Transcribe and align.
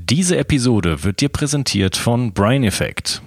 Diese 0.00 0.38
Episode 0.38 1.02
wird 1.02 1.20
dir 1.20 1.28
präsentiert 1.28 1.96
von 1.96 2.32
Brain 2.32 2.62
Effect. 2.62 3.20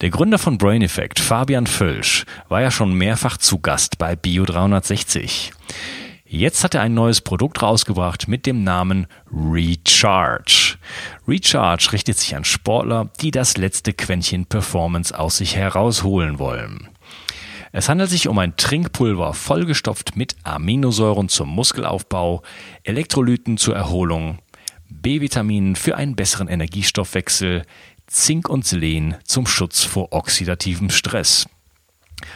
Der 0.00 0.10
Gründer 0.10 0.38
von 0.38 0.58
Brain 0.58 0.82
Effect, 0.82 1.20
Fabian 1.20 1.68
Völsch, 1.68 2.26
war 2.48 2.60
ja 2.60 2.72
schon 2.72 2.92
mehrfach 2.94 3.36
zu 3.36 3.60
Gast 3.60 3.96
bei 3.96 4.16
Bio 4.16 4.44
360. 4.44 5.52
Jetzt 6.26 6.64
hat 6.64 6.74
er 6.74 6.80
ein 6.80 6.94
neues 6.94 7.20
Produkt 7.20 7.62
rausgebracht 7.62 8.26
mit 8.26 8.44
dem 8.44 8.64
Namen 8.64 9.06
Recharge. 9.32 10.78
Recharge 11.28 11.92
richtet 11.92 12.18
sich 12.18 12.34
an 12.34 12.44
Sportler, 12.44 13.12
die 13.20 13.30
das 13.30 13.56
letzte 13.56 13.92
Quäntchen 13.92 14.46
Performance 14.46 15.16
aus 15.16 15.36
sich 15.36 15.54
herausholen 15.54 16.40
wollen. 16.40 16.88
Es 17.70 17.88
handelt 17.88 18.10
sich 18.10 18.26
um 18.26 18.36
ein 18.40 18.56
Trinkpulver 18.56 19.32
vollgestopft 19.32 20.16
mit 20.16 20.34
Aminosäuren 20.42 21.28
zum 21.28 21.50
Muskelaufbau, 21.50 22.42
Elektrolyten 22.82 23.58
zur 23.58 23.76
Erholung, 23.76 24.40
B-Vitaminen 25.00 25.76
für 25.76 25.96
einen 25.96 26.16
besseren 26.16 26.48
Energiestoffwechsel, 26.48 27.62
Zink 28.06 28.48
und 28.48 28.66
Selen 28.66 29.16
zum 29.24 29.46
Schutz 29.46 29.84
vor 29.84 30.12
oxidativem 30.12 30.90
Stress. 30.90 31.46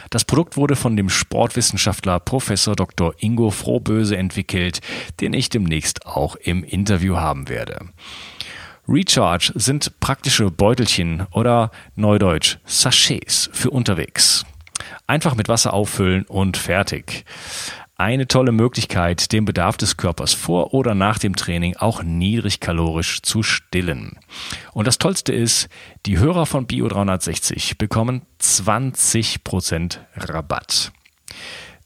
Das 0.09 0.25
Produkt 0.25 0.57
wurde 0.57 0.75
von 0.75 0.95
dem 0.95 1.09
Sportwissenschaftler 1.09 2.19
Professor 2.19 2.75
Dr. 2.75 3.13
Ingo 3.19 3.51
Frohböse 3.51 4.17
entwickelt, 4.17 4.81
den 5.21 5.33
ich 5.33 5.49
demnächst 5.49 6.05
auch 6.05 6.35
im 6.35 6.63
Interview 6.63 7.15
haben 7.15 7.47
werde. 7.47 7.89
Recharge 8.87 9.51
sind 9.55 9.99
praktische 9.99 10.49
Beutelchen 10.49 11.27
oder 11.31 11.71
Neudeutsch 11.95 12.57
Sachets 12.65 13.49
für 13.51 13.69
unterwegs. 13.69 14.45
Einfach 15.07 15.35
mit 15.35 15.49
Wasser 15.49 15.73
auffüllen 15.73 16.23
und 16.25 16.57
fertig. 16.57 17.25
Eine 17.99 18.27
tolle 18.27 18.51
Möglichkeit, 18.51 19.31
den 19.31 19.45
Bedarf 19.45 19.75
des 19.75 19.97
Körpers 19.97 20.35
vor 20.35 20.75
oder 20.75 20.93
nach 20.93 21.17
dem 21.17 21.35
Training 21.35 21.77
auch 21.77 22.03
niedrigkalorisch 22.03 23.23
zu 23.23 23.41
stillen. 23.41 24.19
Und 24.73 24.85
das 24.85 24.99
Tollste 24.99 25.33
ist, 25.33 25.67
die 26.05 26.19
Hörer 26.19 26.45
von 26.45 26.67
Bio 26.67 26.87
360 26.87 27.79
bekommen 27.79 28.21
20% 28.39 29.97
Rabatt. 30.15 30.91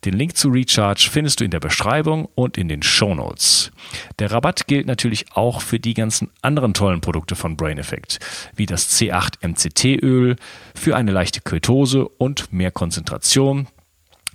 Den 0.04 0.16
Link 0.16 0.36
zu 0.36 0.50
Recharge 0.50 1.08
findest 1.10 1.40
du 1.40 1.46
in 1.46 1.52
der 1.52 1.62
Beschreibung 1.62 2.28
und 2.36 2.58
in 2.58 2.68
den 2.68 2.84
Show 2.84 3.16
Notes. 3.16 3.72
Der 4.20 4.32
Rabatt 4.32 4.68
gilt 4.68 4.88
natürlich 4.88 5.32
auch 5.34 5.62
für 5.62 5.80
die 5.80 5.94
ganzen 5.94 6.30
anderen 6.42 6.74
tollen 6.74 7.00
Produkte 7.00 7.38
von 7.38 7.56
Brain 7.56 7.78
Effect, 7.78 8.20
wie 8.54 8.66
das 8.66 9.00
C8 9.00 9.48
MCT 9.48 10.04
Öl 10.04 10.36
für 10.76 10.98
eine 10.98 11.12
leichte 11.12 11.40
Ketose 11.40 12.06
und 12.06 12.52
mehr 12.52 12.72
Konzentration, 12.72 13.68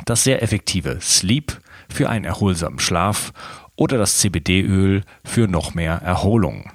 das 0.07 0.25
sehr 0.25 0.43
effektive 0.43 0.99
Sleep 1.03 1.59
für 1.89 2.09
einen 2.09 2.25
erholsamen 2.25 2.79
Schlaf 2.79 3.33
oder 3.77 3.99
das 3.99 4.19
CBD-Öl 4.19 5.03
für 5.25 5.49
noch 5.49 5.75
mehr 5.75 5.95
Erholung. 6.03 6.71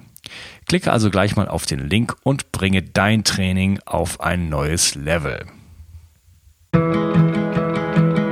Klicke 0.66 0.92
also 0.92 1.10
gleich 1.10 1.36
mal 1.36 1.48
auf 1.48 1.66
den 1.66 1.80
Link 1.80 2.16
und 2.22 2.52
bringe 2.52 2.82
dein 2.82 3.24
Training 3.24 3.80
auf 3.84 4.20
ein 4.20 4.48
neues 4.48 4.94
Level. 4.94 5.44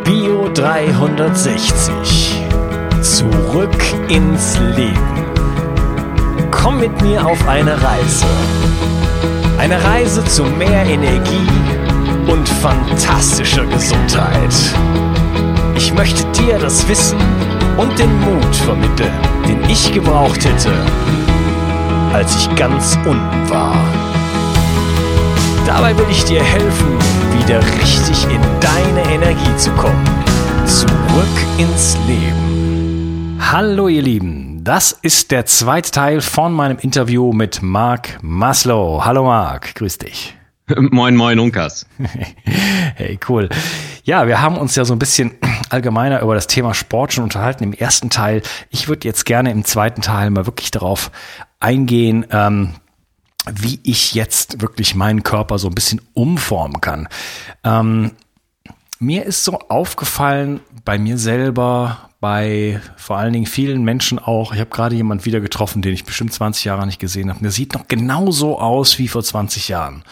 Bio 0.05 0.49
360. 0.55 2.41
Zurück 3.03 3.83
ins 4.09 4.59
Leben. 4.59 5.25
Komm 6.51 6.81
mit 6.81 7.03
mir 7.03 7.27
auf 7.27 7.47
eine 7.49 7.73
Reise. 7.83 8.27
Eine 9.59 9.83
Reise 9.83 10.25
zu 10.25 10.45
mehr 10.45 10.85
Energie 10.85 11.49
und 12.27 12.49
fantastischer 12.49 13.67
Gesundheit. 13.67 14.55
Ich 15.83 15.95
möchte 15.95 16.31
dir 16.33 16.59
das 16.59 16.87
Wissen 16.89 17.19
und 17.79 17.99
den 17.99 18.15
Mut 18.21 18.55
vermitteln, 18.55 19.11
den 19.49 19.65
ich 19.71 19.91
gebraucht 19.91 20.45
hätte, 20.45 20.71
als 22.13 22.37
ich 22.37 22.55
ganz 22.55 22.99
unten 23.07 23.49
war. 23.49 23.75
Dabei 25.67 25.97
will 25.97 26.05
ich 26.11 26.23
dir 26.25 26.45
helfen, 26.45 26.99
wieder 27.39 27.61
richtig 27.81 28.25
in 28.25 28.43
deine 28.61 29.11
Energie 29.11 29.57
zu 29.57 29.71
kommen. 29.71 30.05
Zurück 30.67 30.87
ins 31.57 31.97
Leben. 32.07 33.39
Hallo 33.41 33.89
ihr 33.89 34.03
Lieben, 34.03 34.63
das 34.63 34.93
ist 34.93 35.31
der 35.31 35.47
zweite 35.47 35.91
Teil 35.91 36.21
von 36.21 36.53
meinem 36.53 36.77
Interview 36.77 37.33
mit 37.33 37.63
Marc 37.63 38.19
Maslow. 38.21 39.07
Hallo 39.07 39.25
Marc, 39.25 39.75
grüß 39.77 39.97
dich. 39.97 40.37
Moin, 40.77 41.17
moin, 41.17 41.39
Unkas. 41.39 41.87
Hey, 42.97 43.19
cool. 43.31 43.49
Ja, 44.05 44.27
wir 44.27 44.41
haben 44.41 44.57
uns 44.57 44.75
ja 44.77 44.85
so 44.85 44.95
ein 44.95 44.99
bisschen 44.99 45.33
allgemeiner 45.71 46.23
über 46.23 46.35
das 46.35 46.47
Thema 46.47 46.75
Sport 46.75 47.13
schon 47.13 47.25
unterhalten 47.25 47.65
im 47.65 47.73
ersten 47.73 48.11
Teil. 48.11 48.43
Ich 48.71 48.89
würde 48.89 49.07
jetzt 49.07 49.25
gerne 49.25 49.51
im 49.51 49.65
zweiten 49.65 50.03
Teil 50.03 50.31
mal 50.31 50.47
wirklich 50.47 50.71
darauf 50.71 51.11
eingehen, 51.59 52.27
ähm, 52.31 52.75
wie 53.51 53.81
ich 53.83 54.15
jetzt 54.15 54.61
wirklich 54.61 54.95
meinen 54.95 55.23
Körper 55.23 55.59
so 55.59 55.69
ein 55.69 55.75
bisschen 55.75 56.01
umformen 56.15 56.81
kann. 56.81 57.09
Ähm, 57.65 58.13
mir 58.99 59.25
ist 59.25 59.45
so 59.45 59.59
aufgefallen 59.69 60.61
bei 60.85 60.99
mir 60.99 61.17
selber, 61.17 62.11
bei 62.21 62.81
vor 62.97 63.17
allen 63.17 63.33
Dingen 63.33 63.47
vielen 63.47 63.83
Menschen 63.83 64.19
auch. 64.19 64.53
Ich 64.53 64.61
habe 64.61 64.69
gerade 64.69 64.95
jemand 64.95 65.25
wieder 65.25 65.41
getroffen, 65.41 65.81
den 65.81 65.95
ich 65.95 66.05
bestimmt 66.05 66.35
20 66.35 66.65
Jahre 66.67 66.87
nicht 66.87 66.99
gesehen 66.99 67.31
habe. 67.31 67.41
Der 67.41 67.51
sieht 67.51 67.73
noch 67.73 67.89
genauso 67.89 68.59
aus 68.59 68.99
wie 68.99 69.09
vor 69.09 69.23
20 69.23 69.69
Jahren 69.69 70.05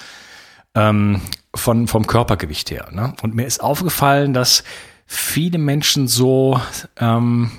ähm, 0.75 1.21
von, 1.55 1.89
vom 1.89 2.07
Körpergewicht 2.07 2.71
her. 2.71 2.89
Ne? 2.93 3.15
Und 3.23 3.35
mir 3.35 3.47
ist 3.47 3.63
aufgefallen, 3.63 4.35
dass 4.35 4.65
viele 5.07 5.59
Menschen 5.59 6.09
so 6.09 6.61
ähm, 6.99 7.51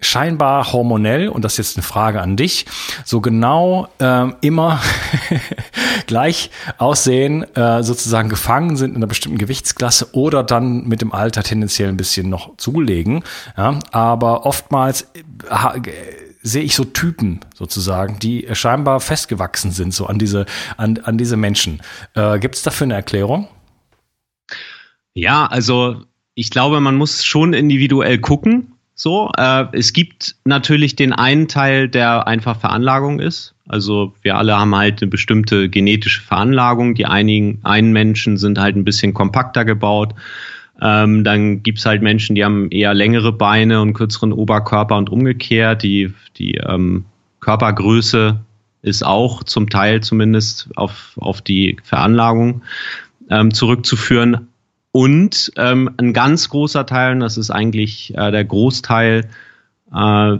scheinbar 0.00 0.72
hormonell, 0.72 1.28
und 1.28 1.44
das 1.44 1.52
ist 1.52 1.58
jetzt 1.58 1.76
eine 1.76 1.82
Frage 1.82 2.20
an 2.20 2.36
dich, 2.36 2.66
so 3.04 3.20
genau 3.20 3.88
ähm, 3.98 4.36
immer 4.40 4.80
gleich 6.06 6.50
aussehen, 6.78 7.44
äh, 7.54 7.82
sozusagen 7.82 8.28
gefangen 8.28 8.76
sind 8.76 8.90
in 8.90 8.96
einer 8.96 9.06
bestimmten 9.06 9.38
Gewichtsklasse 9.38 10.08
oder 10.12 10.42
dann 10.42 10.88
mit 10.88 11.02
dem 11.02 11.12
Alter 11.12 11.42
tendenziell 11.42 11.88
ein 11.88 11.96
bisschen 11.96 12.28
noch 12.28 12.56
zulegen. 12.56 13.24
Ja? 13.56 13.78
Aber 13.92 14.46
oftmals 14.46 15.02
äh, 15.02 15.80
sehe 16.42 16.62
ich 16.62 16.74
so 16.74 16.84
Typen 16.84 17.40
sozusagen, 17.54 18.18
die 18.18 18.46
scheinbar 18.52 19.00
festgewachsen 19.00 19.70
sind, 19.72 19.92
so 19.92 20.06
an 20.06 20.18
diese, 20.18 20.46
an, 20.76 20.98
an 20.98 21.18
diese 21.18 21.36
Menschen. 21.36 21.80
Äh, 22.14 22.38
Gibt 22.38 22.54
es 22.54 22.62
dafür 22.62 22.86
eine 22.86 22.94
Erklärung? 22.94 23.48
Ja, 25.14 25.46
also 25.46 26.02
ich 26.34 26.50
glaube, 26.50 26.80
man 26.80 26.96
muss 26.96 27.24
schon 27.24 27.52
individuell 27.52 28.18
gucken. 28.18 28.74
So, 28.94 29.30
äh, 29.36 29.64
es 29.72 29.92
gibt 29.92 30.36
natürlich 30.44 30.94
den 30.96 31.12
einen 31.12 31.48
Teil, 31.48 31.88
der 31.88 32.26
einfach 32.26 32.60
Veranlagung 32.60 33.18
ist. 33.18 33.54
Also 33.66 34.14
wir 34.22 34.36
alle 34.36 34.58
haben 34.58 34.74
halt 34.74 35.00
eine 35.00 35.10
bestimmte 35.10 35.68
genetische 35.68 36.20
Veranlagung. 36.20 36.94
Die 36.94 37.06
einigen 37.06 37.60
einen 37.62 37.92
Menschen 37.92 38.36
sind 38.36 38.58
halt 38.58 38.76
ein 38.76 38.84
bisschen 38.84 39.14
kompakter 39.14 39.64
gebaut. 39.64 40.14
Ähm, 40.82 41.24
dann 41.24 41.62
gibt's 41.62 41.84
halt 41.84 42.02
Menschen, 42.02 42.34
die 42.34 42.44
haben 42.44 42.70
eher 42.70 42.94
längere 42.94 43.32
Beine 43.32 43.80
und 43.82 43.92
kürzeren 43.92 44.32
Oberkörper 44.32 44.96
und 44.96 45.10
umgekehrt. 45.10 45.82
Die, 45.82 46.12
die 46.36 46.54
ähm, 46.54 47.04
Körpergröße 47.40 48.40
ist 48.82 49.04
auch 49.04 49.44
zum 49.44 49.68
Teil 49.68 50.00
zumindest 50.00 50.68
auf, 50.76 51.12
auf 51.16 51.42
die 51.42 51.76
Veranlagung 51.82 52.62
ähm, 53.28 53.52
zurückzuführen. 53.52 54.48
Und 54.92 55.52
ähm, 55.56 55.90
ein 55.98 56.12
ganz 56.12 56.48
großer 56.48 56.86
Teil, 56.86 57.12
und 57.12 57.20
das 57.20 57.36
ist 57.36 57.50
eigentlich 57.50 58.14
äh, 58.16 58.30
der 58.30 58.44
Großteil, 58.44 59.28
äh, 59.94 60.36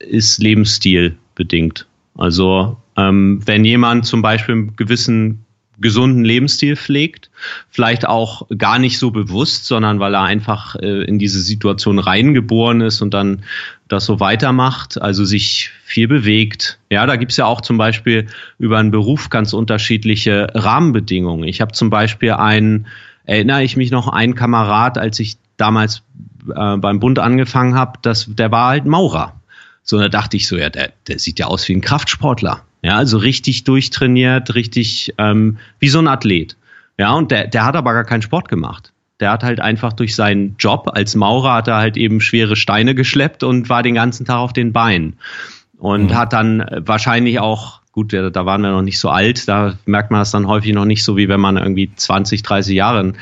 ist 0.00 0.42
Lebensstil 0.42 1.16
bedingt. 1.34 1.86
Also 2.16 2.76
ähm, 2.96 3.40
wenn 3.44 3.64
jemand 3.64 4.06
zum 4.06 4.22
Beispiel 4.22 4.54
einen 4.54 4.76
gewissen 4.76 5.44
gesunden 5.80 6.24
Lebensstil 6.24 6.76
pflegt, 6.76 7.30
vielleicht 7.70 8.06
auch 8.06 8.46
gar 8.56 8.78
nicht 8.78 8.98
so 8.98 9.10
bewusst, 9.10 9.66
sondern 9.66 10.00
weil 10.00 10.14
er 10.14 10.22
einfach 10.22 10.76
äh, 10.76 11.04
in 11.04 11.18
diese 11.18 11.40
Situation 11.40 11.98
reingeboren 11.98 12.80
ist 12.80 13.00
und 13.00 13.14
dann 13.14 13.42
das 13.88 14.06
so 14.06 14.20
weitermacht, 14.20 15.00
also 15.00 15.24
sich 15.24 15.70
viel 15.84 16.08
bewegt. 16.08 16.78
Ja, 16.90 17.06
da 17.06 17.16
gibt's 17.16 17.36
ja 17.36 17.46
auch 17.46 17.60
zum 17.60 17.78
Beispiel 17.78 18.26
über 18.58 18.78
einen 18.78 18.90
Beruf 18.90 19.30
ganz 19.30 19.52
unterschiedliche 19.52 20.48
Rahmenbedingungen. 20.54 21.48
Ich 21.48 21.60
habe 21.60 21.72
zum 21.72 21.90
Beispiel 21.90 22.32
einen, 22.32 22.86
erinnere 23.24 23.62
ich 23.64 23.76
mich 23.76 23.90
noch, 23.90 24.08
einen 24.08 24.34
Kamerad, 24.34 24.98
als 24.98 25.18
ich 25.20 25.36
damals 25.56 26.02
äh, 26.54 26.76
beim 26.76 27.00
Bund 27.00 27.18
angefangen 27.18 27.74
habe, 27.74 27.98
der 28.02 28.50
war 28.50 28.68
halt 28.68 28.84
Maurer. 28.84 29.40
So, 29.84 29.98
da 29.98 30.08
dachte 30.08 30.36
ich 30.36 30.46
so, 30.46 30.56
ja, 30.56 30.70
der, 30.70 30.92
der 31.08 31.18
sieht 31.18 31.38
ja 31.38 31.46
aus 31.46 31.68
wie 31.68 31.74
ein 31.74 31.80
Kraftsportler. 31.80 32.62
Ja, 32.82 32.96
also 32.96 33.18
richtig 33.18 33.64
durchtrainiert, 33.64 34.54
richtig 34.54 35.14
ähm, 35.18 35.58
wie 35.78 35.88
so 35.88 36.00
ein 36.00 36.08
Athlet. 36.08 36.56
Ja, 36.98 37.12
und 37.14 37.30
der, 37.30 37.46
der 37.46 37.64
hat 37.64 37.76
aber 37.76 37.92
gar 37.94 38.04
keinen 38.04 38.22
Sport 38.22 38.48
gemacht. 38.48 38.92
Der 39.20 39.30
hat 39.30 39.44
halt 39.44 39.60
einfach 39.60 39.92
durch 39.92 40.16
seinen 40.16 40.56
Job 40.58 40.90
als 40.92 41.14
Maurer 41.14 41.54
hat 41.54 41.68
er 41.68 41.76
halt 41.76 41.96
eben 41.96 42.20
schwere 42.20 42.56
Steine 42.56 42.94
geschleppt 42.94 43.44
und 43.44 43.68
war 43.68 43.84
den 43.84 43.94
ganzen 43.94 44.26
Tag 44.26 44.36
auf 44.36 44.52
den 44.52 44.72
Beinen. 44.72 45.14
Und 45.78 46.06
mhm. 46.06 46.14
hat 46.14 46.32
dann 46.32 46.64
wahrscheinlich 46.76 47.38
auch, 47.38 47.80
gut, 47.92 48.12
da 48.12 48.46
waren 48.46 48.62
wir 48.62 48.70
noch 48.70 48.82
nicht 48.82 48.98
so 48.98 49.10
alt, 49.10 49.48
da 49.48 49.74
merkt 49.84 50.10
man 50.10 50.20
das 50.20 50.32
dann 50.32 50.48
häufig 50.48 50.72
noch 50.72 50.84
nicht 50.84 51.04
so, 51.04 51.16
wie 51.16 51.28
wenn 51.28 51.40
man 51.40 51.56
irgendwie 51.56 51.90
20, 51.94 52.42
30 52.42 52.74
Jahre 52.74 53.00
einen 53.00 53.16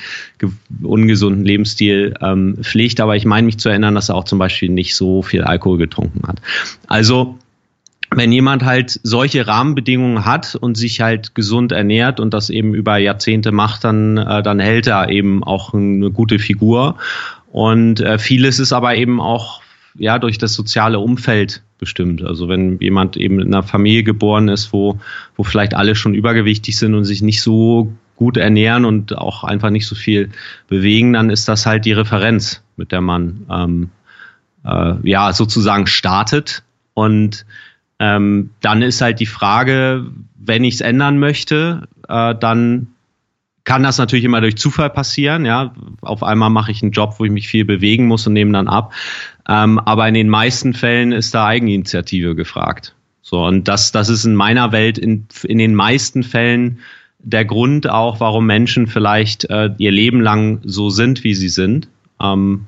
ungesunden 0.82 1.44
Lebensstil 1.44 2.14
ähm, 2.22 2.56
pflegt. 2.62 3.00
Aber 3.00 3.14
ich 3.14 3.26
meine 3.26 3.44
mich 3.44 3.58
zu 3.58 3.68
erinnern, 3.68 3.94
dass 3.94 4.08
er 4.08 4.14
auch 4.14 4.24
zum 4.24 4.38
Beispiel 4.38 4.70
nicht 4.70 4.96
so 4.96 5.22
viel 5.22 5.42
Alkohol 5.42 5.76
getrunken 5.76 6.26
hat. 6.26 6.40
Also 6.86 7.38
wenn 8.12 8.32
jemand 8.32 8.64
halt 8.64 8.98
solche 9.02 9.46
Rahmenbedingungen 9.46 10.24
hat 10.24 10.56
und 10.56 10.76
sich 10.76 11.00
halt 11.00 11.34
gesund 11.34 11.72
ernährt 11.72 12.18
und 12.18 12.34
das 12.34 12.50
eben 12.50 12.74
über 12.74 12.96
Jahrzehnte 12.96 13.52
macht, 13.52 13.84
dann, 13.84 14.16
äh, 14.16 14.42
dann 14.42 14.58
hält 14.58 14.86
er 14.88 15.08
eben 15.10 15.44
auch 15.44 15.74
eine 15.74 16.10
gute 16.10 16.38
Figur. 16.38 16.96
Und 17.52 18.00
äh, 18.00 18.18
vieles 18.18 18.58
ist 18.58 18.72
aber 18.72 18.96
eben 18.96 19.20
auch 19.20 19.62
ja 19.94 20.18
durch 20.18 20.38
das 20.38 20.54
soziale 20.54 20.98
Umfeld 20.98 21.62
bestimmt. 21.78 22.22
Also 22.22 22.48
wenn 22.48 22.78
jemand 22.80 23.16
eben 23.16 23.40
in 23.40 23.54
einer 23.54 23.62
Familie 23.62 24.02
geboren 24.02 24.48
ist, 24.48 24.72
wo, 24.72 24.98
wo 25.36 25.44
vielleicht 25.44 25.74
alle 25.74 25.94
schon 25.94 26.14
übergewichtig 26.14 26.78
sind 26.78 26.94
und 26.94 27.04
sich 27.04 27.22
nicht 27.22 27.42
so 27.42 27.92
gut 28.16 28.36
ernähren 28.36 28.84
und 28.84 29.16
auch 29.16 29.44
einfach 29.44 29.70
nicht 29.70 29.86
so 29.86 29.94
viel 29.94 30.30
bewegen, 30.68 31.14
dann 31.14 31.30
ist 31.30 31.48
das 31.48 31.64
halt 31.64 31.84
die 31.84 31.92
Referenz, 31.92 32.62
mit 32.76 32.92
der 32.92 33.00
man 33.00 33.46
ähm, 33.50 33.90
äh, 34.64 34.94
ja 35.08 35.32
sozusagen 35.32 35.86
startet. 35.86 36.62
Und 36.92 37.46
ähm, 38.00 38.50
dann 38.62 38.80
ist 38.80 39.02
halt 39.02 39.20
die 39.20 39.26
Frage, 39.26 40.06
wenn 40.34 40.64
ich 40.64 40.74
es 40.74 40.80
ändern 40.80 41.18
möchte, 41.18 41.86
äh, 42.08 42.34
dann 42.34 42.88
kann 43.64 43.82
das 43.82 43.98
natürlich 43.98 44.24
immer 44.24 44.40
durch 44.40 44.56
Zufall 44.56 44.88
passieren. 44.88 45.44
Ja, 45.44 45.74
auf 46.00 46.22
einmal 46.22 46.48
mache 46.48 46.72
ich 46.72 46.82
einen 46.82 46.92
Job, 46.92 47.16
wo 47.18 47.26
ich 47.26 47.30
mich 47.30 47.46
viel 47.46 47.66
bewegen 47.66 48.06
muss 48.06 48.26
und 48.26 48.32
nehme 48.32 48.52
dann 48.52 48.68
ab. 48.68 48.94
Ähm, 49.46 49.78
aber 49.78 50.08
in 50.08 50.14
den 50.14 50.30
meisten 50.30 50.72
Fällen 50.72 51.12
ist 51.12 51.34
da 51.34 51.46
Eigeninitiative 51.46 52.34
gefragt. 52.34 52.96
So 53.20 53.44
und 53.44 53.68
das, 53.68 53.92
das 53.92 54.08
ist 54.08 54.24
in 54.24 54.34
meiner 54.34 54.72
Welt 54.72 54.96
in, 54.96 55.26
in 55.44 55.58
den 55.58 55.74
meisten 55.74 56.22
Fällen 56.22 56.78
der 57.18 57.44
Grund 57.44 57.88
auch, 57.88 58.18
warum 58.18 58.46
Menschen 58.46 58.86
vielleicht 58.86 59.44
äh, 59.50 59.70
ihr 59.76 59.92
Leben 59.92 60.22
lang 60.22 60.60
so 60.64 60.88
sind, 60.88 61.22
wie 61.22 61.34
sie 61.34 61.50
sind. 61.50 61.86
Ähm, 62.18 62.64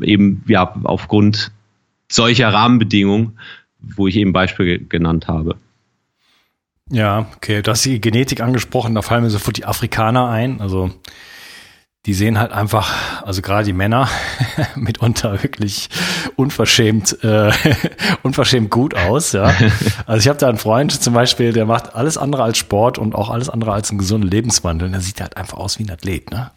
eben 0.00 0.42
ja 0.48 0.74
aufgrund 0.82 1.52
solcher 2.10 2.52
Rahmenbedingungen 2.52 3.38
wo 3.82 4.06
ich 4.06 4.16
eben 4.16 4.32
Beispiele 4.32 4.78
genannt 4.78 5.28
habe. 5.28 5.56
Ja, 6.90 7.26
okay. 7.36 7.62
Du 7.62 7.70
hast 7.70 7.84
die 7.84 8.00
Genetik 8.00 8.40
angesprochen, 8.40 8.94
da 8.94 9.02
fallen 9.02 9.22
mir 9.22 9.30
sofort 9.30 9.56
die 9.56 9.64
Afrikaner 9.64 10.28
ein. 10.28 10.60
Also 10.60 10.90
die 12.06 12.14
sehen 12.14 12.38
halt 12.38 12.50
einfach, 12.50 13.22
also 13.24 13.42
gerade 13.42 13.64
die 13.64 13.72
Männer, 13.72 14.08
mitunter 14.74 15.42
wirklich 15.42 15.90
unverschämt, 16.34 17.22
äh, 17.22 17.52
unverschämt 18.22 18.70
gut 18.70 18.94
aus. 18.94 19.32
Ja. 19.32 19.54
Also 20.06 20.20
ich 20.20 20.28
habe 20.28 20.38
da 20.38 20.48
einen 20.48 20.58
Freund 20.58 20.90
zum 21.00 21.14
Beispiel, 21.14 21.52
der 21.52 21.66
macht 21.66 21.94
alles 21.94 22.16
andere 22.16 22.42
als 22.42 22.58
Sport 22.58 22.98
und 22.98 23.14
auch 23.14 23.30
alles 23.30 23.48
andere 23.48 23.72
als 23.72 23.90
einen 23.90 23.98
gesunden 23.98 24.28
Lebenswandel. 24.28 24.86
Und 24.86 24.92
der 24.92 25.00
sieht 25.00 25.20
halt 25.20 25.36
einfach 25.36 25.58
aus 25.58 25.78
wie 25.78 25.84
ein 25.84 25.90
Athlet. 25.90 26.30
Ne? 26.30 26.50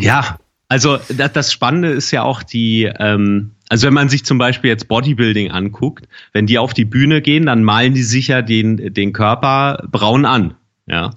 ja, 0.00 0.38
also 0.68 0.98
das 1.16 1.52
Spannende 1.52 1.88
ist 1.88 2.10
ja 2.10 2.22
auch 2.22 2.42
die, 2.42 2.90
ähm, 2.98 3.52
also 3.68 3.86
wenn 3.86 3.94
man 3.94 4.08
sich 4.08 4.24
zum 4.24 4.38
Beispiel 4.38 4.68
jetzt 4.68 4.88
Bodybuilding 4.88 5.50
anguckt, 5.50 6.06
wenn 6.32 6.46
die 6.46 6.58
auf 6.58 6.74
die 6.74 6.84
Bühne 6.84 7.22
gehen, 7.22 7.46
dann 7.46 7.64
malen 7.64 7.94
die 7.94 8.02
sich 8.02 8.28
ja 8.28 8.42
den, 8.42 8.92
den 8.92 9.12
Körper 9.12 9.82
braun 9.90 10.26
an, 10.26 10.54
ja, 10.86 11.10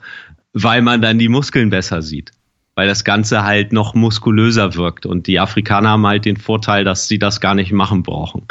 weil 0.53 0.81
man 0.81 1.01
dann 1.01 1.19
die 1.19 1.29
Muskeln 1.29 1.69
besser 1.69 2.01
sieht, 2.01 2.31
weil 2.75 2.87
das 2.87 3.03
Ganze 3.03 3.43
halt 3.43 3.73
noch 3.73 3.93
muskulöser 3.93 4.75
wirkt 4.75 5.05
und 5.05 5.27
die 5.27 5.39
Afrikaner 5.39 5.89
haben 5.89 6.07
halt 6.07 6.23
den 6.23 6.37
Vorteil, 6.37 6.85
dass 6.85 7.09
sie 7.09 7.19
das 7.19 7.41
gar 7.41 7.55
nicht 7.55 7.73
machen 7.73 8.03
brauchen. 8.03 8.43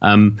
Ähm, 0.00 0.38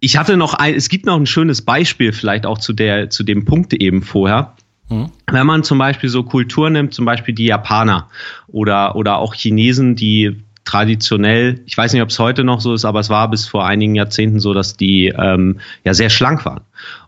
ich 0.00 0.16
hatte 0.16 0.36
noch 0.36 0.54
ein, 0.54 0.74
es 0.74 0.88
gibt 0.88 1.06
noch 1.06 1.16
ein 1.16 1.26
schönes 1.26 1.62
Beispiel 1.62 2.12
vielleicht 2.12 2.44
auch 2.44 2.58
zu 2.58 2.72
der, 2.72 3.08
zu 3.08 3.22
dem 3.22 3.44
Punkt 3.44 3.72
eben 3.72 4.02
vorher. 4.02 4.56
Mhm. 4.88 5.10
Wenn 5.30 5.46
man 5.46 5.64
zum 5.64 5.78
Beispiel 5.78 6.08
so 6.08 6.22
Kultur 6.22 6.70
nimmt, 6.70 6.94
zum 6.94 7.04
Beispiel 7.04 7.34
die 7.34 7.46
Japaner 7.46 8.08
oder, 8.48 8.96
oder 8.96 9.18
auch 9.18 9.34
Chinesen, 9.34 9.96
die 9.96 10.42
traditionell, 10.64 11.60
ich 11.66 11.76
weiß 11.76 11.92
nicht, 11.92 12.02
ob 12.02 12.10
es 12.10 12.18
heute 12.18 12.44
noch 12.44 12.60
so 12.60 12.74
ist, 12.74 12.84
aber 12.84 13.00
es 13.00 13.10
war 13.10 13.28
bis 13.30 13.46
vor 13.46 13.66
einigen 13.66 13.94
Jahrzehnten 13.94 14.40
so, 14.40 14.54
dass 14.54 14.76
die 14.76 15.06
ähm, 15.08 15.60
ja 15.84 15.94
sehr 15.94 16.10
schlank 16.10 16.44
waren. 16.44 16.62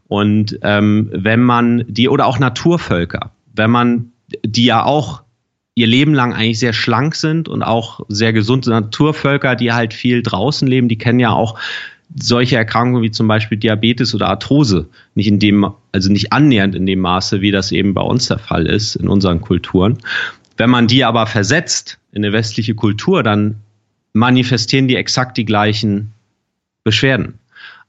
Und 0.08 0.58
ähm, 0.62 1.08
wenn 1.12 1.42
man 1.42 1.84
die 1.88 2.08
oder 2.08 2.26
auch 2.26 2.38
Naturvölker, 2.38 3.30
wenn 3.54 3.70
man 3.70 4.12
die 4.44 4.64
ja 4.64 4.84
auch 4.84 5.22
ihr 5.74 5.86
Leben 5.86 6.14
lang 6.14 6.32
eigentlich 6.32 6.58
sehr 6.58 6.72
schlank 6.72 7.14
sind 7.14 7.48
und 7.48 7.62
auch 7.62 8.00
sehr 8.08 8.32
gesunde 8.32 8.70
Naturvölker, 8.70 9.56
die 9.56 9.72
halt 9.72 9.92
viel 9.92 10.22
draußen 10.22 10.68
leben, 10.68 10.88
die 10.88 10.98
kennen 10.98 11.20
ja 11.20 11.30
auch 11.30 11.58
solche 12.14 12.56
Erkrankungen 12.56 13.02
wie 13.02 13.10
zum 13.10 13.26
Beispiel 13.26 13.58
Diabetes 13.58 14.14
oder 14.14 14.28
Arthrose 14.28 14.88
nicht 15.14 15.26
in 15.26 15.38
dem, 15.38 15.66
also 15.92 16.10
nicht 16.10 16.32
annähernd 16.32 16.74
in 16.74 16.86
dem 16.86 17.00
Maße, 17.00 17.40
wie 17.40 17.50
das 17.50 17.72
eben 17.72 17.94
bei 17.94 18.02
uns 18.02 18.28
der 18.28 18.38
Fall 18.38 18.66
ist 18.66 18.96
in 18.96 19.08
unseren 19.08 19.40
Kulturen. 19.40 19.98
Wenn 20.56 20.70
man 20.70 20.86
die 20.86 21.04
aber 21.04 21.26
versetzt 21.26 21.98
in 22.12 22.24
eine 22.24 22.32
westliche 22.32 22.74
Kultur, 22.74 23.22
dann 23.22 23.56
manifestieren 24.12 24.88
die 24.88 24.96
exakt 24.96 25.36
die 25.36 25.44
gleichen 25.44 26.12
Beschwerden. 26.84 27.38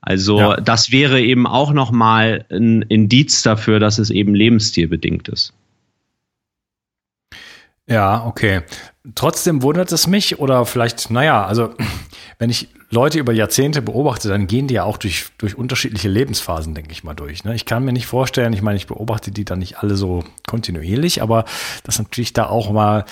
Also 0.01 0.39
ja. 0.39 0.55
das 0.57 0.91
wäre 0.91 1.21
eben 1.21 1.47
auch 1.47 1.73
nochmal 1.73 2.45
ein 2.51 2.83
Indiz 2.83 3.41
dafür, 3.41 3.79
dass 3.79 3.97
es 3.97 4.09
eben 4.09 4.35
lebensstilbedingt 4.35 5.27
ist. 5.29 5.53
Ja, 7.87 8.25
okay. 8.25 8.61
Trotzdem 9.13 9.61
wundert 9.61 9.91
es 9.91 10.07
mich 10.07 10.39
oder 10.39 10.65
vielleicht, 10.65 11.11
naja, 11.11 11.45
also 11.45 11.75
wenn 12.39 12.49
ich 12.49 12.69
Leute 12.89 13.19
über 13.19 13.33
Jahrzehnte 13.33 13.81
beobachte, 13.81 14.29
dann 14.29 14.47
gehen 14.47 14.67
die 14.67 14.75
ja 14.75 14.83
auch 14.83 14.97
durch, 14.97 15.27
durch 15.37 15.57
unterschiedliche 15.57 16.09
Lebensphasen, 16.09 16.73
denke 16.73 16.91
ich 16.91 17.03
mal, 17.03 17.13
durch. 17.13 17.43
Ne? 17.43 17.53
Ich 17.53 17.65
kann 17.65 17.83
mir 17.85 17.93
nicht 17.93 18.07
vorstellen, 18.07 18.53
ich 18.53 18.61
meine, 18.61 18.77
ich 18.77 18.87
beobachte 18.87 19.31
die 19.31 19.45
dann 19.45 19.59
nicht 19.59 19.79
alle 19.79 19.95
so 19.95 20.23
kontinuierlich, 20.47 21.21
aber 21.21 21.45
dass 21.83 21.99
natürlich 21.99 22.33
da 22.33 22.47
auch 22.47 22.71
mal 22.71 23.05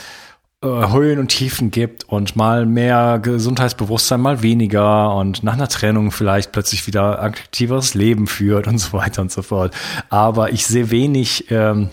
äh, 0.63 0.67
Höhen 0.67 1.19
und 1.19 1.27
Tiefen 1.27 1.69
gibt 1.69 2.05
und 2.05 2.35
mal 2.35 2.65
mehr 2.65 3.19
Gesundheitsbewusstsein, 3.21 4.21
mal 4.21 4.41
weniger 4.41 5.15
und 5.15 5.43
nach 5.43 5.53
einer 5.53 5.67
Trennung 5.67 6.11
vielleicht 6.11 6.51
plötzlich 6.51 6.87
wieder 6.87 7.21
aktiveres 7.21 7.93
Leben 7.93 8.25
führt 8.25 8.67
und 8.67 8.77
so 8.79 8.93
weiter 8.93 9.21
und 9.21 9.31
so 9.31 9.41
fort. 9.41 9.75
Aber 10.09 10.51
ich 10.51 10.65
sehe 10.65 10.89
wenig, 10.89 11.51
ähm, 11.51 11.89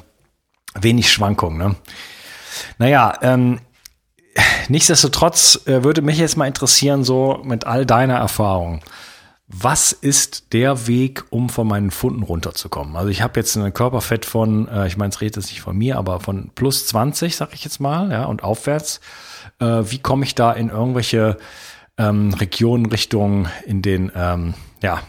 wenig 0.81 1.13
Schwankungen. 1.13 1.59
Ne? 1.59 1.77
Naja, 2.79 3.15
ähm, 3.23 3.61
nichtsdestotrotz 4.69 5.67
äh, 5.67 5.85
würde 5.85 6.03
mich 6.03 6.19
jetzt 6.19 6.37
mal 6.37 6.47
interessieren, 6.47 7.05
so 7.05 7.41
mit 7.45 7.67
all 7.67 7.87
deiner 7.87 8.17
Erfahrung. 8.17 8.81
Was 9.53 9.91
ist 9.91 10.53
der 10.53 10.87
Weg, 10.87 11.25
um 11.31 11.49
von 11.49 11.67
meinen 11.67 11.91
Funden 11.91 12.23
runterzukommen? 12.23 12.95
Also 12.95 13.09
ich 13.09 13.21
habe 13.21 13.41
jetzt 13.41 13.57
ein 13.57 13.75
Körperfett 13.75 14.25
von, 14.25 14.69
äh, 14.69 14.87
ich 14.87 14.97
meine, 14.97 15.11
es 15.11 15.21
redet 15.21 15.37
jetzt 15.37 15.51
nicht 15.51 15.61
von 15.61 15.77
mir, 15.77 15.99
aber 15.99 16.21
von 16.21 16.51
plus 16.55 16.87
20, 16.87 17.35
sag 17.35 17.53
ich 17.53 17.65
jetzt 17.65 17.81
mal, 17.81 18.13
ja, 18.13 18.27
und 18.27 18.45
aufwärts. 18.45 19.01
Äh, 19.59 19.83
wie 19.87 19.99
komme 19.99 20.25
ich 20.25 20.37
da 20.37 20.53
in 20.53 20.69
irgendwelche 20.69 21.37
ähm, 21.99 22.33
Regionen 22.35 22.87
Richtung 22.87 23.49
in 23.67 23.83
den, 23.83 24.13
ähm, 24.15 24.55
ja, 24.83 25.01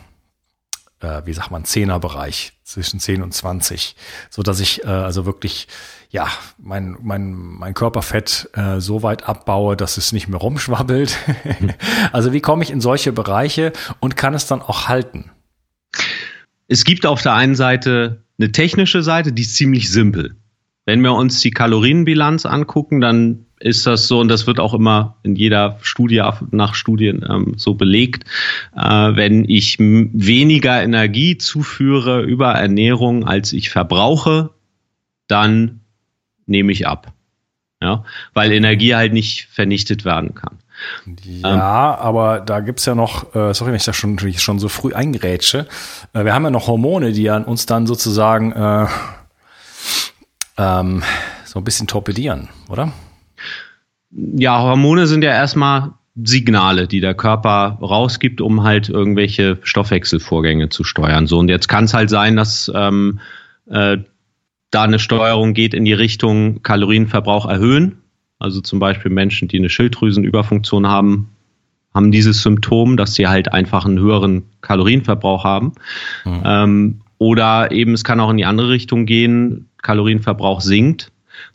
äh, 1.02 1.26
wie 1.26 1.34
sagt 1.34 1.52
man, 1.52 1.66
Zehnerbereich 1.66 2.54
zwischen 2.64 3.00
10 3.00 3.22
und 3.22 3.34
20, 3.34 3.96
so 4.30 4.44
dass 4.44 4.60
ich 4.60 4.84
äh, 4.84 4.88
also 4.88 5.26
wirklich 5.26 5.68
ja, 6.10 6.28
mein, 6.58 6.98
mein, 7.02 7.34
mein 7.34 7.74
Körperfett 7.74 8.50
äh, 8.54 8.80
so 8.80 9.02
weit 9.02 9.24
abbaue, 9.30 9.78
dass 9.78 9.98
es 9.98 10.12
nicht 10.12 10.28
mehr 10.28 10.40
rumschwabbelt. 10.40 11.18
also 12.12 12.34
wie 12.34 12.42
komme 12.42 12.64
ich 12.64 12.72
in 12.72 12.82
solche 12.82 13.14
Bereiche 13.14 13.72
und 14.02 14.18
kann 14.18 14.34
es 14.34 14.46
dann 14.46 14.62
auch 14.62 14.90
halten? 14.90 15.32
Es 16.68 16.84
gibt 16.84 17.06
auf 17.06 17.22
der 17.22 17.34
einen 17.34 17.56
Seite 17.56 18.24
eine 18.40 18.52
technische 18.52 19.04
Seite, 19.04 19.32
die 19.32 19.44
ist 19.44 19.56
ziemlich 19.56 19.92
simpel. 19.92 20.36
Wenn 20.86 21.02
wir 21.02 21.14
uns 21.14 21.40
die 21.42 21.52
Kalorienbilanz 21.52 22.46
angucken, 22.46 23.00
dann 23.00 23.46
ist 23.62 23.88
das 23.88 24.08
so, 24.08 24.20
und 24.20 24.28
das 24.28 24.48
wird 24.48 24.60
auch 24.60 24.74
immer 24.74 25.18
in 25.24 25.36
jeder 25.36 25.78
Studie 25.82 26.24
nach 26.52 26.76
Studien 26.76 27.26
ähm, 27.30 27.54
so 27.58 27.76
belegt, 27.76 28.26
äh, 28.76 28.82
wenn 28.82 29.48
ich 29.48 29.78
weniger 29.80 30.82
Energie 30.82 31.38
zuführe 31.38 32.22
über 32.22 32.54
Ernährung, 32.54 33.28
als 33.28 33.54
ich 33.54 33.70
verbrauche, 33.70 34.50
dann 35.28 35.82
nehme 36.46 36.72
ich 36.72 36.88
ab. 36.88 37.14
Ja, 37.82 38.04
weil 38.36 38.52
Energie 38.52 38.94
halt 38.94 39.12
nicht 39.12 39.48
vernichtet 39.52 40.06
werden 40.06 40.36
kann. 40.36 40.60
Ja, 41.26 41.54
ähm, 41.54 41.60
aber 42.00 42.40
da 42.40 42.60
gibt's 42.60 42.86
ja 42.86 42.94
noch, 42.94 43.36
äh, 43.36 43.54
sorry, 43.54 43.72
wenn 43.72 43.78
ich 43.78 43.86
da 43.86 43.94
schon, 43.94 44.20
schon 44.38 44.60
so 44.60 44.70
früh 44.70 44.94
eingerätsche, 44.94 45.68
äh, 46.14 46.24
wir 46.24 46.34
haben 46.34 46.44
ja 46.44 46.52
noch 46.52 46.68
Hormone, 46.68 47.12
die 47.12 47.30
an 47.30 47.44
uns 47.44 47.66
dann 47.66 47.88
sozusagen 47.88 48.52
äh, 48.52 48.88
ähm, 50.58 51.02
so 51.46 51.60
ein 51.60 51.64
bisschen 51.64 51.88
torpedieren, 51.88 52.50
oder? 52.70 52.94
Ja, 54.12 54.62
Hormone 54.62 55.08
sind 55.08 55.24
ja 55.24 55.32
erstmal 55.32 55.94
Signale, 56.16 56.88
die 56.88 57.00
der 57.00 57.14
Körper 57.14 57.78
rausgibt, 57.82 58.42
um 58.42 58.64
halt 58.64 58.90
irgendwelche 58.90 59.60
Stoffwechselvorgänge 59.64 60.70
zu 60.70 60.84
steuern. 60.84 61.28
So, 61.28 61.40
und 61.40 61.48
jetzt 61.48 61.68
kann 61.68 61.86
es 61.86 61.94
halt 61.94 62.10
sein, 62.10 62.36
dass 62.36 62.72
ähm, 62.76 63.20
äh, 63.70 63.98
da 64.72 64.84
eine 64.84 65.00
Steuerung 65.00 65.54
geht 65.54 65.74
in 65.74 65.86
die 65.86 65.94
Richtung 65.94 66.64
Kalorienverbrauch 66.64 67.46
erhöhen. 67.46 67.98
Also 68.40 68.62
zum 68.62 68.80
Beispiel 68.80 69.12
Menschen, 69.12 69.48
die 69.48 69.58
eine 69.58 69.70
Schilddrüsenüberfunktion 69.70 70.88
haben, 70.88 71.30
haben 71.94 72.12
dieses 72.12 72.42
Symptom, 72.42 72.98
dass 72.98 73.14
sie 73.14 73.28
halt 73.28 73.54
einfach 73.54 73.86
einen 73.86 74.00
höheren 74.00 74.44
Kalorienverbrauch 74.62 75.44
haben. 75.44 75.74
Mhm. 76.26 76.42
Ähm, 76.44 77.02
oder 77.18 77.72
eben 77.72 77.94
es 77.94 78.04
kann 78.04 78.20
auch 78.20 78.32
in 78.32 78.38
die 78.38 78.46
andere 78.46 78.70
Richtung 78.70 79.06
gehen, 79.06 79.70
Kalorienverbrauch 79.82 80.62
sinkt. 80.62 81.12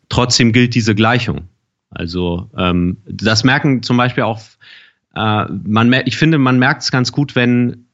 Trotzdem 0.09 0.53
gilt 0.53 0.75
diese 0.75 0.95
Gleichung. 0.95 1.49
Also 1.89 2.49
ähm, 2.57 2.97
das 3.05 3.43
merken 3.43 3.83
zum 3.83 3.97
Beispiel 3.97 4.23
auch, 4.23 4.41
äh, 5.15 5.45
man, 5.45 5.93
ich 6.05 6.17
finde, 6.17 6.37
man 6.37 6.59
merkt 6.59 6.83
es 6.83 6.91
ganz 6.91 7.11
gut, 7.11 7.35
wenn 7.35 7.87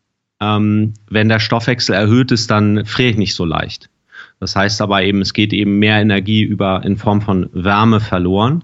ähm, 0.44 0.94
wenn 1.10 1.30
der 1.30 1.40
Stoffwechsel 1.40 1.96
erhöht 1.96 2.32
ist, 2.32 2.52
dann 2.52 2.86
friere 2.86 3.12
ich 3.12 3.18
nicht 3.18 3.36
so 3.36 3.46
leicht. 3.46 3.90
Das 4.40 4.56
heißt 4.56 4.82
aber 4.82 5.04
eben, 5.04 5.22
es 5.22 5.34
geht 5.34 5.54
eben 5.54 5.80
mehr 5.80 6.02
Energie 6.02 6.42
über 6.42 6.84
in 6.84 6.98
Form 6.98 7.22
von 7.22 7.50
Wärme 7.54 8.00
verloren. 8.00 8.64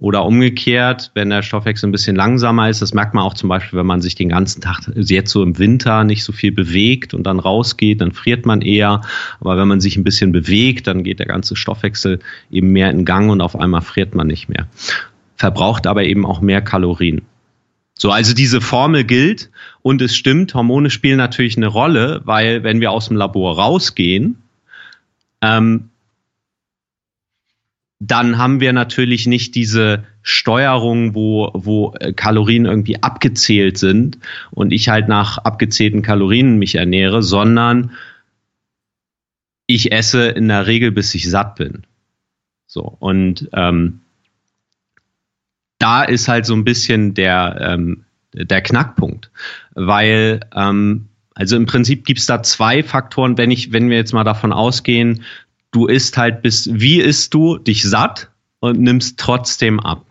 Oder 0.00 0.24
umgekehrt, 0.24 1.10
wenn 1.14 1.30
der 1.30 1.42
Stoffwechsel 1.42 1.88
ein 1.88 1.92
bisschen 1.92 2.14
langsamer 2.14 2.68
ist, 2.68 2.80
das 2.80 2.94
merkt 2.94 3.14
man 3.14 3.24
auch 3.24 3.34
zum 3.34 3.48
Beispiel, 3.48 3.80
wenn 3.80 3.86
man 3.86 4.00
sich 4.00 4.14
den 4.14 4.28
ganzen 4.28 4.60
Tag 4.60 4.82
jetzt 4.94 5.32
so 5.32 5.42
im 5.42 5.58
Winter 5.58 6.04
nicht 6.04 6.22
so 6.22 6.32
viel 6.32 6.52
bewegt 6.52 7.14
und 7.14 7.24
dann 7.24 7.40
rausgeht, 7.40 8.00
dann 8.00 8.12
friert 8.12 8.46
man 8.46 8.60
eher. 8.60 9.00
Aber 9.40 9.56
wenn 9.56 9.66
man 9.66 9.80
sich 9.80 9.96
ein 9.96 10.04
bisschen 10.04 10.30
bewegt, 10.30 10.86
dann 10.86 11.02
geht 11.02 11.18
der 11.18 11.26
ganze 11.26 11.56
Stoffwechsel 11.56 12.20
eben 12.48 12.70
mehr 12.70 12.90
in 12.90 13.04
Gang 13.04 13.28
und 13.28 13.40
auf 13.40 13.58
einmal 13.58 13.80
friert 13.80 14.14
man 14.14 14.28
nicht 14.28 14.48
mehr. 14.48 14.68
Verbraucht 15.34 15.88
aber 15.88 16.04
eben 16.04 16.24
auch 16.24 16.40
mehr 16.40 16.62
Kalorien. 16.62 17.22
So, 17.94 18.12
also 18.12 18.34
diese 18.34 18.60
Formel 18.60 19.02
gilt 19.02 19.50
und 19.82 20.00
es 20.00 20.14
stimmt, 20.14 20.54
Hormone 20.54 20.90
spielen 20.90 21.18
natürlich 21.18 21.56
eine 21.56 21.66
Rolle, 21.66 22.20
weil 22.24 22.62
wenn 22.62 22.80
wir 22.80 22.92
aus 22.92 23.08
dem 23.08 23.16
Labor 23.16 23.58
rausgehen, 23.58 24.36
ähm, 25.42 25.87
dann 28.00 28.38
haben 28.38 28.60
wir 28.60 28.72
natürlich 28.72 29.26
nicht 29.26 29.54
diese 29.54 30.04
Steuerung, 30.22 31.14
wo, 31.14 31.50
wo 31.54 31.94
äh, 31.98 32.12
Kalorien 32.12 32.64
irgendwie 32.64 33.02
abgezählt 33.02 33.76
sind 33.78 34.18
und 34.50 34.72
ich 34.72 34.88
halt 34.88 35.08
nach 35.08 35.38
abgezählten 35.38 36.02
Kalorien 36.02 36.58
mich 36.58 36.76
ernähre, 36.76 37.22
sondern 37.22 37.92
ich 39.66 39.92
esse 39.92 40.28
in 40.28 40.48
der 40.48 40.66
Regel, 40.66 40.92
bis 40.92 41.14
ich 41.14 41.28
satt 41.28 41.56
bin. 41.56 41.82
So, 42.66 42.82
und 42.82 43.48
ähm, 43.52 44.00
da 45.78 46.04
ist 46.04 46.28
halt 46.28 46.46
so 46.46 46.54
ein 46.54 46.64
bisschen 46.64 47.14
der, 47.14 47.56
ähm, 47.60 48.04
der 48.32 48.62
Knackpunkt, 48.62 49.30
weil 49.74 50.40
ähm, 50.54 51.08
also 51.34 51.56
im 51.56 51.66
Prinzip 51.66 52.04
gibt 52.04 52.18
es 52.20 52.26
da 52.26 52.42
zwei 52.42 52.82
Faktoren, 52.82 53.38
wenn 53.38 53.50
ich, 53.50 53.72
wenn 53.72 53.90
wir 53.90 53.96
jetzt 53.96 54.12
mal 54.12 54.24
davon 54.24 54.52
ausgehen, 54.52 55.22
du 55.70 55.86
isst 55.86 56.16
halt 56.16 56.42
bis, 56.42 56.68
wie 56.72 57.00
isst 57.00 57.34
du 57.34 57.58
dich 57.58 57.82
satt 57.82 58.30
und 58.60 58.80
nimmst 58.80 59.18
trotzdem 59.18 59.80
ab. 59.80 60.04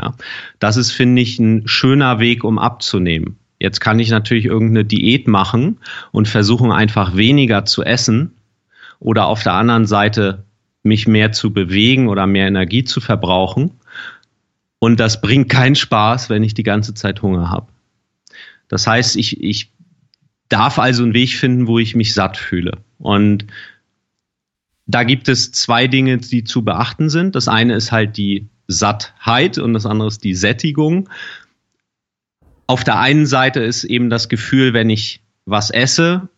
Ja, 0.00 0.14
das 0.58 0.76
ist, 0.76 0.92
finde 0.92 1.22
ich, 1.22 1.38
ein 1.38 1.66
schöner 1.66 2.20
Weg, 2.20 2.44
um 2.44 2.58
abzunehmen. 2.58 3.36
Jetzt 3.58 3.80
kann 3.80 3.98
ich 3.98 4.10
natürlich 4.10 4.46
irgendeine 4.46 4.84
Diät 4.84 5.28
machen 5.28 5.78
und 6.12 6.28
versuchen 6.28 6.72
einfach 6.72 7.16
weniger 7.16 7.64
zu 7.64 7.82
essen 7.82 8.32
oder 9.00 9.26
auf 9.26 9.42
der 9.42 9.54
anderen 9.54 9.86
Seite 9.86 10.44
mich 10.82 11.06
mehr 11.06 11.32
zu 11.32 11.52
bewegen 11.52 12.08
oder 12.08 12.26
mehr 12.26 12.46
Energie 12.46 12.84
zu 12.84 13.00
verbrauchen. 13.00 13.72
Und 14.78 14.98
das 14.98 15.20
bringt 15.20 15.50
keinen 15.50 15.74
Spaß, 15.74 16.30
wenn 16.30 16.42
ich 16.42 16.54
die 16.54 16.62
ganze 16.62 16.94
Zeit 16.94 17.20
Hunger 17.20 17.50
habe. 17.50 17.66
Das 18.68 18.86
heißt, 18.86 19.16
ich, 19.16 19.42
ich 19.42 19.70
darf 20.48 20.78
also 20.78 21.02
einen 21.02 21.12
Weg 21.12 21.34
finden, 21.34 21.66
wo 21.66 21.78
ich 21.78 21.94
mich 21.94 22.14
satt 22.14 22.38
fühle. 22.38 22.78
Und 22.98 23.46
da 24.90 25.04
gibt 25.04 25.28
es 25.28 25.52
zwei 25.52 25.86
Dinge, 25.86 26.18
die 26.18 26.44
zu 26.44 26.64
beachten 26.64 27.10
sind. 27.10 27.34
Das 27.34 27.48
eine 27.48 27.74
ist 27.74 27.92
halt 27.92 28.16
die 28.16 28.48
Sattheit 28.66 29.58
und 29.58 29.74
das 29.74 29.86
andere 29.86 30.08
ist 30.08 30.24
die 30.24 30.34
Sättigung. 30.34 31.08
Auf 32.66 32.84
der 32.84 32.98
einen 32.98 33.26
Seite 33.26 33.60
ist 33.60 33.84
eben 33.84 34.10
das 34.10 34.28
Gefühl, 34.28 34.72
wenn 34.72 34.90
ich 34.90 35.20
was 35.44 35.70
esse, 35.70 36.28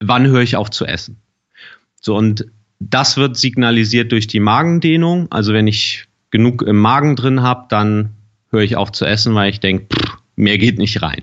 wann 0.00 0.26
höre 0.26 0.42
ich 0.42 0.56
auf 0.56 0.70
zu 0.70 0.86
essen? 0.86 1.18
So, 2.00 2.16
und 2.16 2.46
das 2.78 3.16
wird 3.16 3.36
signalisiert 3.36 4.12
durch 4.12 4.26
die 4.26 4.40
Magendehnung. 4.40 5.30
Also 5.30 5.52
wenn 5.52 5.66
ich 5.66 6.06
genug 6.30 6.62
im 6.62 6.76
Magen 6.76 7.16
drin 7.16 7.42
habe, 7.42 7.66
dann 7.68 8.10
höre 8.50 8.62
ich 8.62 8.76
auf 8.76 8.92
zu 8.92 9.04
essen, 9.04 9.34
weil 9.34 9.50
ich 9.50 9.60
denke, 9.60 9.96
mehr 10.36 10.58
geht 10.58 10.78
nicht 10.78 11.00
rein. 11.02 11.22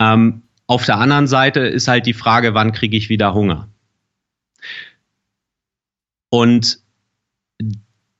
Ähm, 0.00 0.42
auf 0.66 0.84
der 0.84 0.98
anderen 0.98 1.26
Seite 1.26 1.60
ist 1.60 1.86
halt 1.86 2.06
die 2.06 2.14
Frage, 2.14 2.54
wann 2.54 2.72
kriege 2.72 2.96
ich 2.96 3.08
wieder 3.08 3.34
Hunger? 3.34 3.68
Und 6.28 6.78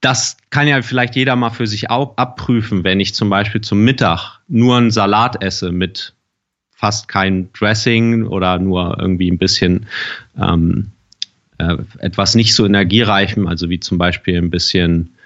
das 0.00 0.36
kann 0.50 0.68
ja 0.68 0.82
vielleicht 0.82 1.16
jeder 1.16 1.36
mal 1.36 1.50
für 1.50 1.66
sich 1.66 1.90
abprüfen, 1.90 2.84
wenn 2.84 3.00
ich 3.00 3.14
zum 3.14 3.30
Beispiel 3.30 3.60
zum 3.60 3.82
Mittag 3.82 4.40
nur 4.46 4.76
einen 4.76 4.90
Salat 4.90 5.42
esse 5.42 5.72
mit 5.72 6.14
fast 6.70 7.08
kein 7.08 7.52
Dressing 7.52 8.26
oder 8.26 8.58
nur 8.58 8.98
irgendwie 9.00 9.30
ein 9.30 9.38
bisschen 9.38 9.86
ähm, 10.40 10.92
äh, 11.58 11.76
etwas 11.98 12.34
nicht 12.34 12.54
so 12.54 12.66
energiereichem, 12.66 13.46
also 13.46 13.70
wie 13.70 13.80
zum 13.80 13.96
Beispiel 13.98 14.36
ein 14.36 14.50
bisschen 14.50 15.16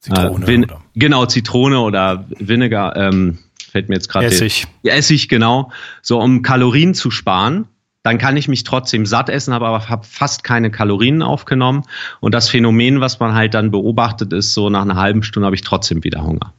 Zitrone. 0.00 0.46
Äh, 0.46 0.66
genau, 0.94 1.26
Zitrone 1.26 1.80
oder 1.80 2.24
Vinegar, 2.38 2.96
ähm, 2.96 3.38
fällt 3.70 3.88
mir 3.88 3.96
jetzt 3.96 4.08
gerade. 4.08 4.26
Essig. 4.26 4.66
Essig, 4.82 5.28
genau. 5.28 5.70
So, 6.02 6.20
um 6.20 6.42
Kalorien 6.42 6.94
zu 6.94 7.10
sparen, 7.10 7.66
dann 8.06 8.18
kann 8.18 8.36
ich 8.36 8.46
mich 8.46 8.62
trotzdem 8.62 9.04
satt 9.04 9.28
essen, 9.28 9.52
habe 9.52 9.66
aber 9.66 9.88
hab 9.88 10.06
fast 10.06 10.44
keine 10.44 10.70
Kalorien 10.70 11.22
aufgenommen. 11.22 11.82
Und 12.20 12.36
das 12.36 12.48
Phänomen, 12.48 13.00
was 13.00 13.18
man 13.18 13.34
halt 13.34 13.52
dann 13.54 13.72
beobachtet, 13.72 14.32
ist 14.32 14.54
so 14.54 14.70
nach 14.70 14.82
einer 14.82 14.94
halben 14.94 15.24
Stunde 15.24 15.46
habe 15.46 15.56
ich 15.56 15.62
trotzdem 15.62 16.04
wieder 16.04 16.22
Hunger. 16.22 16.52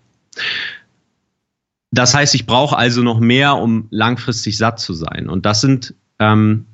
Das 1.90 2.14
heißt, 2.14 2.36
ich 2.36 2.48
brauche 2.48 2.76
also 2.76 3.02
noch 3.02 3.22
mehr, 3.22 3.56
um 3.56 3.88
langfristig 3.92 4.58
satt 4.58 4.82
zu 4.82 4.94
sein. 4.94 5.30
Und 5.30 5.46
das 5.46 5.62
sind 5.62 5.94
ähm, 6.20 6.66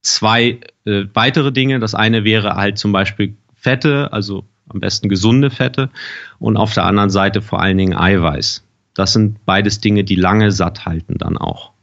zwei 0.00 0.60
äh, 0.86 1.04
weitere 1.12 1.52
Dinge. 1.52 1.78
Das 1.78 1.94
eine 1.94 2.24
wäre 2.24 2.56
halt 2.56 2.78
zum 2.78 2.92
Beispiel 2.92 3.36
Fette, 3.54 4.10
also 4.10 4.46
am 4.70 4.80
besten 4.80 5.10
gesunde 5.10 5.50
Fette. 5.50 5.90
Und 6.38 6.56
auf 6.56 6.72
der 6.72 6.86
anderen 6.86 7.10
Seite 7.10 7.42
vor 7.42 7.60
allen 7.60 7.76
Dingen 7.76 7.94
Eiweiß. 7.94 8.64
Das 8.94 9.12
sind 9.12 9.44
beides 9.44 9.80
Dinge, 9.80 10.02
die 10.02 10.16
lange 10.16 10.50
satt 10.50 10.86
halten 10.86 11.18
dann 11.18 11.36
auch. 11.36 11.75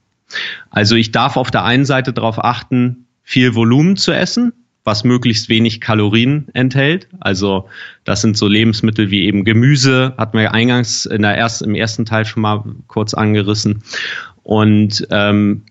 Also 0.69 0.95
ich 0.95 1.11
darf 1.11 1.37
auf 1.37 1.51
der 1.51 1.63
einen 1.63 1.85
Seite 1.85 2.13
darauf 2.13 2.43
achten, 2.43 3.05
viel 3.23 3.55
Volumen 3.55 3.95
zu 3.95 4.11
essen, 4.11 4.53
was 4.83 5.03
möglichst 5.03 5.49
wenig 5.49 5.79
Kalorien 5.79 6.47
enthält. 6.53 7.07
Also 7.19 7.67
das 8.03 8.21
sind 8.21 8.37
so 8.37 8.47
Lebensmittel 8.47 9.11
wie 9.11 9.25
eben 9.25 9.45
Gemüse, 9.45 10.13
hatten 10.17 10.37
wir 10.37 10.53
eingangs 10.53 11.05
in 11.05 11.21
der 11.21 11.37
ersten, 11.37 11.65
im 11.65 11.75
ersten 11.75 12.05
Teil 12.05 12.25
schon 12.25 12.41
mal 12.41 12.63
kurz 12.87 13.13
angerissen. 13.13 13.83
Und 14.43 15.07
ähm, 15.09 15.63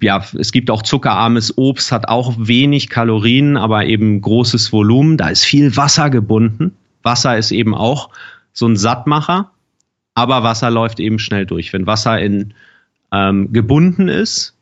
ja, 0.00 0.24
es 0.38 0.52
gibt 0.52 0.70
auch 0.70 0.82
zuckerarmes 0.82 1.58
Obst, 1.58 1.92
hat 1.92 2.08
auch 2.08 2.34
wenig 2.38 2.88
Kalorien, 2.88 3.56
aber 3.56 3.84
eben 3.84 4.22
großes 4.22 4.72
Volumen. 4.72 5.18
Da 5.18 5.28
ist 5.28 5.44
viel 5.44 5.76
Wasser 5.76 6.08
gebunden. 6.08 6.74
Wasser 7.02 7.36
ist 7.36 7.50
eben 7.50 7.74
auch 7.74 8.08
so 8.54 8.66
ein 8.66 8.76
Sattmacher, 8.76 9.50
aber 10.14 10.42
Wasser 10.42 10.70
läuft 10.70 11.00
eben 11.00 11.18
schnell 11.18 11.46
durch. 11.46 11.72
Wenn 11.72 11.86
Wasser 11.86 12.18
in 12.20 12.54
ähm, 13.12 13.52
gebunden 13.52 14.08
ist 14.08 14.54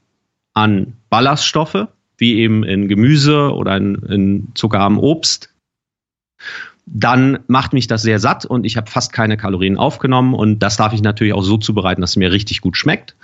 an 0.54 0.94
Ballaststoffe, 1.08 1.88
wie 2.18 2.38
eben 2.38 2.64
in 2.64 2.88
Gemüse 2.88 3.54
oder 3.54 3.76
in, 3.76 3.94
in 3.94 4.48
zuckerarmem 4.54 4.98
Obst, 4.98 5.54
dann 6.92 7.38
macht 7.46 7.72
mich 7.72 7.86
das 7.86 8.02
sehr 8.02 8.18
satt 8.18 8.44
und 8.44 8.66
ich 8.66 8.76
habe 8.76 8.90
fast 8.90 9.12
keine 9.12 9.36
Kalorien 9.36 9.76
aufgenommen 9.76 10.34
und 10.34 10.58
das 10.58 10.76
darf 10.76 10.92
ich 10.92 11.02
natürlich 11.02 11.32
auch 11.32 11.42
so 11.42 11.56
zubereiten, 11.56 12.00
dass 12.00 12.10
es 12.10 12.16
mir 12.16 12.32
richtig 12.32 12.60
gut 12.60 12.76
schmeckt. 12.76 13.14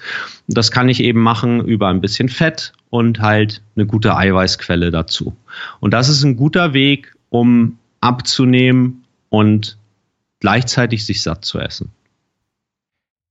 Das 0.46 0.70
kann 0.70 0.88
ich 0.88 1.02
eben 1.02 1.20
machen 1.20 1.64
über 1.64 1.88
ein 1.88 2.00
bisschen 2.00 2.28
Fett 2.28 2.72
und 2.90 3.20
halt 3.20 3.62
eine 3.74 3.86
gute 3.86 4.16
Eiweißquelle 4.16 4.92
dazu. 4.92 5.36
Und 5.80 5.92
das 5.92 6.08
ist 6.08 6.22
ein 6.22 6.36
guter 6.36 6.74
Weg, 6.74 7.16
um 7.28 7.78
abzunehmen 8.00 9.04
und 9.30 9.78
gleichzeitig 10.38 11.04
sich 11.04 11.22
satt 11.22 11.44
zu 11.44 11.58
essen. 11.58 11.90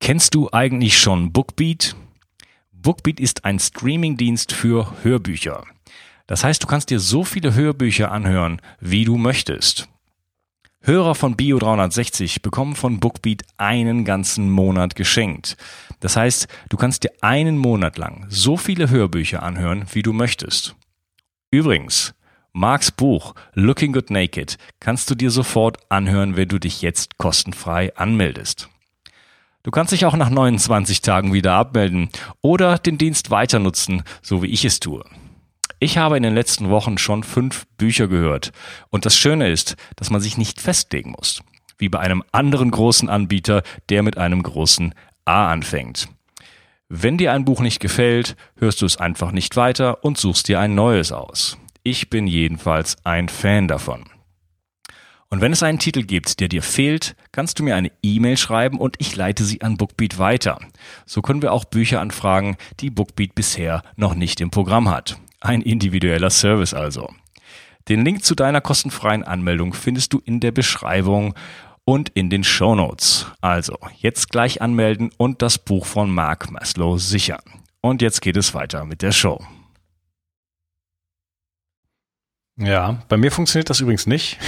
Kennst 0.06 0.36
du 0.36 0.52
eigentlich 0.52 1.00
schon 1.00 1.32
Bookbeat? 1.32 1.96
Bookbeat 2.72 3.20
ist 3.20 3.44
ein 3.44 3.58
Streamingdienst 3.58 4.52
für 4.52 4.94
Hörbücher. 5.02 5.64
Das 6.28 6.44
heißt, 6.44 6.62
du 6.62 6.68
kannst 6.68 6.92
dir 6.92 7.00
so 7.00 7.24
viele 7.24 7.56
Hörbücher 7.56 8.12
anhören, 8.12 8.62
wie 8.80 9.04
du 9.04 9.18
möchtest. 9.18 9.90
Hörer 10.82 11.16
von 11.16 11.36
Bio 11.36 11.58
360 11.58 12.44
bekommen 12.44 12.76
von 12.76 13.00
Bookbeat 13.00 13.46
einen 13.58 14.06
ganzen 14.06 14.52
Monat 14.52 14.96
geschenkt. 14.96 15.58
Das 16.02 16.16
heißt, 16.16 16.48
du 16.70 16.78
kannst 16.78 17.04
dir 17.04 17.12
einen 17.22 17.58
Monat 17.58 17.98
lang 17.98 18.28
so 18.30 18.58
viele 18.58 18.92
Hörbücher 18.92 19.42
anhören, 19.42 19.86
wie 19.92 20.04
du 20.04 20.14
möchtest. 20.14 20.76
Übrigens, 21.50 22.14
Marks 22.54 22.92
Buch 22.92 23.34
Looking 23.56 23.94
Good 23.94 24.12
Naked 24.12 24.60
kannst 24.80 25.10
du 25.10 25.16
dir 25.16 25.32
sofort 25.32 25.80
anhören, 25.90 26.36
wenn 26.36 26.48
du 26.48 26.60
dich 26.60 26.84
jetzt 26.84 27.18
kostenfrei 27.18 27.92
anmeldest. 27.96 28.70
Du 29.66 29.72
kannst 29.72 29.92
dich 29.92 30.06
auch 30.06 30.16
nach 30.16 30.30
29 30.30 31.02
Tagen 31.02 31.34
wieder 31.34 31.54
abmelden 31.54 32.10
oder 32.42 32.78
den 32.78 33.00
Dienst 33.00 33.32
weiter 33.32 33.58
nutzen, 33.58 34.04
so 34.22 34.44
wie 34.44 34.48
ich 34.48 34.64
es 34.64 34.80
tue. 34.80 35.04
Ich 35.80 35.98
habe 35.98 36.18
in 36.18 36.22
den 36.22 36.36
letzten 36.36 36.70
Wochen 36.70 37.00
schon 37.00 37.24
fünf 37.24 37.66
Bücher 37.76 38.08
gehört. 38.08 38.52
Und 38.92 39.08
das 39.08 39.18
Schöne 39.18 39.50
ist, 39.50 39.76
dass 39.96 40.12
man 40.12 40.22
sich 40.22 40.38
nicht 40.38 40.62
festlegen 40.62 41.14
muss. 41.18 41.42
Wie 41.80 41.90
bei 41.90 42.00
einem 42.00 42.24
anderen 42.32 42.70
großen 42.70 43.10
Anbieter, 43.10 43.64
der 43.90 44.04
mit 44.04 44.20
einem 44.20 44.44
großen 44.44 44.94
A 45.26 45.52
anfängt. 45.52 46.10
Wenn 46.88 47.18
dir 47.18 47.34
ein 47.34 47.44
Buch 47.44 47.62
nicht 47.62 47.80
gefällt, 47.80 48.36
hörst 48.58 48.84
du 48.84 48.86
es 48.86 48.98
einfach 48.98 49.32
nicht 49.32 49.56
weiter 49.56 50.04
und 50.04 50.20
suchst 50.20 50.48
dir 50.48 50.60
ein 50.60 50.76
neues 50.76 51.12
aus. 51.12 51.58
Ich 51.82 52.12
bin 52.12 52.28
jedenfalls 52.28 52.98
ein 53.04 53.30
Fan 53.30 53.68
davon. 53.68 54.04
Und 55.36 55.42
wenn 55.42 55.52
es 55.52 55.64
einen 55.64 55.80
Titel 55.80 56.04
gibt, 56.04 56.40
der 56.40 56.48
dir 56.48 56.64
fehlt, 56.64 57.14
kannst 57.34 57.60
du 57.60 57.64
mir 57.64 57.76
eine 57.76 57.92
E-Mail 58.02 58.38
schreiben 58.38 58.80
und 58.80 58.96
ich 59.00 59.18
leite 59.18 59.44
sie 59.44 59.62
an 59.62 59.76
Bookbeat 59.76 60.18
weiter. 60.18 60.62
So 61.06 61.22
können 61.22 61.42
wir 61.42 61.52
auch 61.52 61.66
Bücher 61.66 62.00
anfragen, 62.00 62.56
die 62.80 62.90
Bookbeat 62.90 63.36
bisher 63.36 63.84
noch 63.98 64.16
nicht 64.16 64.40
im 64.40 64.50
Programm 64.50 64.90
hat. 64.90 65.18
Ein 65.42 65.62
individueller 65.62 66.30
Service 66.30 66.74
also. 66.74 67.14
Den 67.90 68.06
Link 68.06 68.24
zu 68.24 68.34
deiner 68.34 68.62
kostenfreien 68.62 69.24
Anmeldung 69.24 69.74
findest 69.74 70.14
du 70.14 70.22
in 70.24 70.40
der 70.40 70.54
Beschreibung 70.54 71.34
und 71.84 72.08
in 72.14 72.30
den 72.30 72.46
Show 72.46 72.74
Notes. 72.74 73.26
Also, 73.42 73.78
jetzt 73.98 74.30
gleich 74.30 74.62
anmelden 74.62 75.10
und 75.18 75.42
das 75.42 75.58
Buch 75.58 75.86
von 75.86 76.10
Mark 76.10 76.50
Maslow 76.50 76.98
sichern. 76.98 77.44
Und 77.82 78.02
jetzt 78.02 78.22
geht 78.22 78.38
es 78.38 78.54
weiter 78.54 78.86
mit 78.86 79.02
der 79.02 79.12
Show. 79.12 79.46
Ja, 82.58 83.02
bei 83.10 83.18
mir 83.18 83.32
funktioniert 83.32 83.70
das 83.70 83.80
übrigens 83.80 84.08
nicht. 84.08 84.38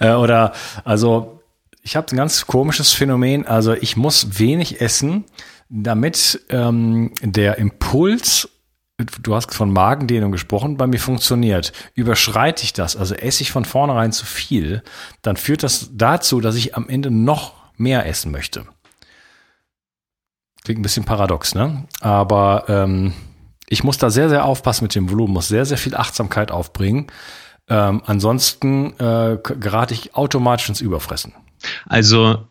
Äh, 0.00 0.14
oder, 0.14 0.54
also, 0.84 1.42
ich 1.82 1.94
habe 1.94 2.06
ein 2.10 2.16
ganz 2.16 2.46
komisches 2.46 2.92
Phänomen. 2.92 3.46
Also, 3.46 3.74
ich 3.74 3.98
muss 3.98 4.38
wenig 4.38 4.80
essen, 4.80 5.24
damit 5.68 6.40
ähm, 6.48 7.12
der 7.20 7.58
Impuls 7.58 8.48
du 9.22 9.34
hast 9.34 9.54
von 9.54 9.72
Magendehnung 9.72 10.32
gesprochen, 10.32 10.76
bei 10.76 10.86
mir 10.86 11.00
funktioniert. 11.00 11.72
Überschreite 11.94 12.62
ich 12.62 12.72
das, 12.72 12.96
also 12.96 13.14
esse 13.14 13.42
ich 13.42 13.50
von 13.50 13.64
vornherein 13.64 14.12
zu 14.12 14.24
viel, 14.24 14.82
dann 15.22 15.36
führt 15.36 15.62
das 15.62 15.90
dazu, 15.92 16.40
dass 16.40 16.54
ich 16.54 16.76
am 16.76 16.88
Ende 16.88 17.10
noch 17.10 17.54
mehr 17.76 18.06
essen 18.06 18.30
möchte. 18.30 18.66
Klingt 20.64 20.80
ein 20.80 20.82
bisschen 20.82 21.04
paradox, 21.04 21.54
ne? 21.54 21.86
Aber 22.00 22.64
ähm, 22.68 23.12
ich 23.68 23.84
muss 23.84 23.98
da 23.98 24.10
sehr, 24.10 24.28
sehr 24.28 24.44
aufpassen 24.44 24.84
mit 24.84 24.94
dem 24.94 25.10
Volumen, 25.10 25.32
muss 25.32 25.48
sehr, 25.48 25.64
sehr 25.64 25.78
viel 25.78 25.94
Achtsamkeit 25.94 26.50
aufbringen. 26.50 27.06
Ähm, 27.68 28.02
ansonsten 28.04 28.92
äh, 28.98 29.38
gerate 29.42 29.94
ich 29.94 30.14
automatisch 30.14 30.68
ins 30.68 30.80
Überfressen. 30.80 31.32
Also, 31.86 32.46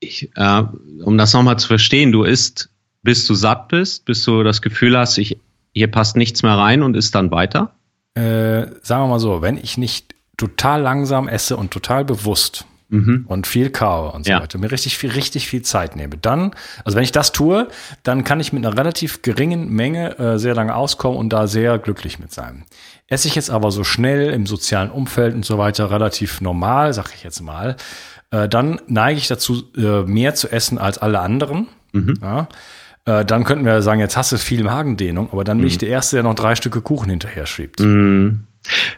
ich, 0.00 0.30
äh, 0.34 0.62
um 1.04 1.16
das 1.16 1.32
nochmal 1.32 1.58
zu 1.58 1.68
verstehen, 1.68 2.10
du 2.10 2.24
isst, 2.24 2.70
bis 3.02 3.26
du 3.26 3.34
satt 3.34 3.68
bist, 3.68 4.04
bis 4.04 4.24
du 4.24 4.42
das 4.42 4.60
Gefühl 4.62 4.98
hast, 4.98 5.18
ich 5.18 5.38
hier 5.72 5.90
passt 5.90 6.16
nichts 6.16 6.42
mehr 6.42 6.56
rein 6.56 6.82
und 6.82 6.96
ist 6.96 7.14
dann 7.14 7.30
weiter? 7.30 7.74
Äh, 8.14 8.66
sagen 8.82 9.04
wir 9.04 9.08
mal 9.08 9.20
so, 9.20 9.42
wenn 9.42 9.58
ich 9.58 9.76
nicht 9.76 10.14
total 10.38 10.80
langsam 10.80 11.28
esse 11.28 11.56
und 11.56 11.70
total 11.70 12.04
bewusst 12.04 12.64
mhm. 12.88 13.24
und 13.28 13.46
viel 13.46 13.70
kaue 13.70 14.12
und 14.12 14.24
so 14.24 14.32
ja. 14.32 14.40
weiter, 14.40 14.58
mir 14.58 14.70
richtig 14.70 14.98
viel, 14.98 15.10
richtig 15.10 15.48
viel 15.48 15.62
Zeit 15.62 15.96
nehme, 15.96 16.16
dann, 16.16 16.52
also 16.84 16.96
wenn 16.96 17.04
ich 17.04 17.12
das 17.12 17.32
tue, 17.32 17.68
dann 18.02 18.24
kann 18.24 18.40
ich 18.40 18.52
mit 18.52 18.64
einer 18.64 18.76
relativ 18.76 19.22
geringen 19.22 19.70
Menge 19.70 20.18
äh, 20.18 20.38
sehr 20.38 20.54
lange 20.54 20.74
auskommen 20.74 21.18
und 21.18 21.30
da 21.30 21.46
sehr 21.46 21.78
glücklich 21.78 22.18
mit 22.18 22.32
sein. 22.32 22.64
Esse 23.08 23.28
ich 23.28 23.34
jetzt 23.34 23.50
aber 23.50 23.70
so 23.70 23.84
schnell 23.84 24.30
im 24.30 24.46
sozialen 24.46 24.90
Umfeld 24.90 25.34
und 25.34 25.44
so 25.44 25.58
weiter 25.58 25.90
relativ 25.90 26.40
normal, 26.40 26.92
sag 26.92 27.14
ich 27.14 27.22
jetzt 27.22 27.40
mal, 27.40 27.76
äh, 28.30 28.48
dann 28.48 28.80
neige 28.86 29.18
ich 29.18 29.28
dazu, 29.28 29.64
äh, 29.76 30.02
mehr 30.02 30.34
zu 30.34 30.50
essen 30.50 30.78
als 30.78 30.98
alle 30.98 31.20
anderen. 31.20 31.68
Mhm. 31.92 32.14
Ja 32.22 32.48
äh, 33.06 33.24
dann 33.24 33.44
könnten 33.44 33.64
wir 33.64 33.80
sagen, 33.82 34.00
jetzt 34.00 34.16
hast 34.16 34.32
du 34.32 34.36
viel 34.36 34.64
Magendehnung, 34.64 35.28
aber 35.32 35.44
dann 35.44 35.58
bin 35.58 35.68
ich 35.68 35.76
mhm. 35.76 35.80
der 35.80 35.88
Erste, 35.90 36.16
der 36.16 36.24
noch 36.24 36.34
drei 36.34 36.56
Stücke 36.56 36.80
Kuchen 36.80 37.08
hinterher 37.08 37.46
schiebt. 37.46 37.80
Mhm. 37.80 38.46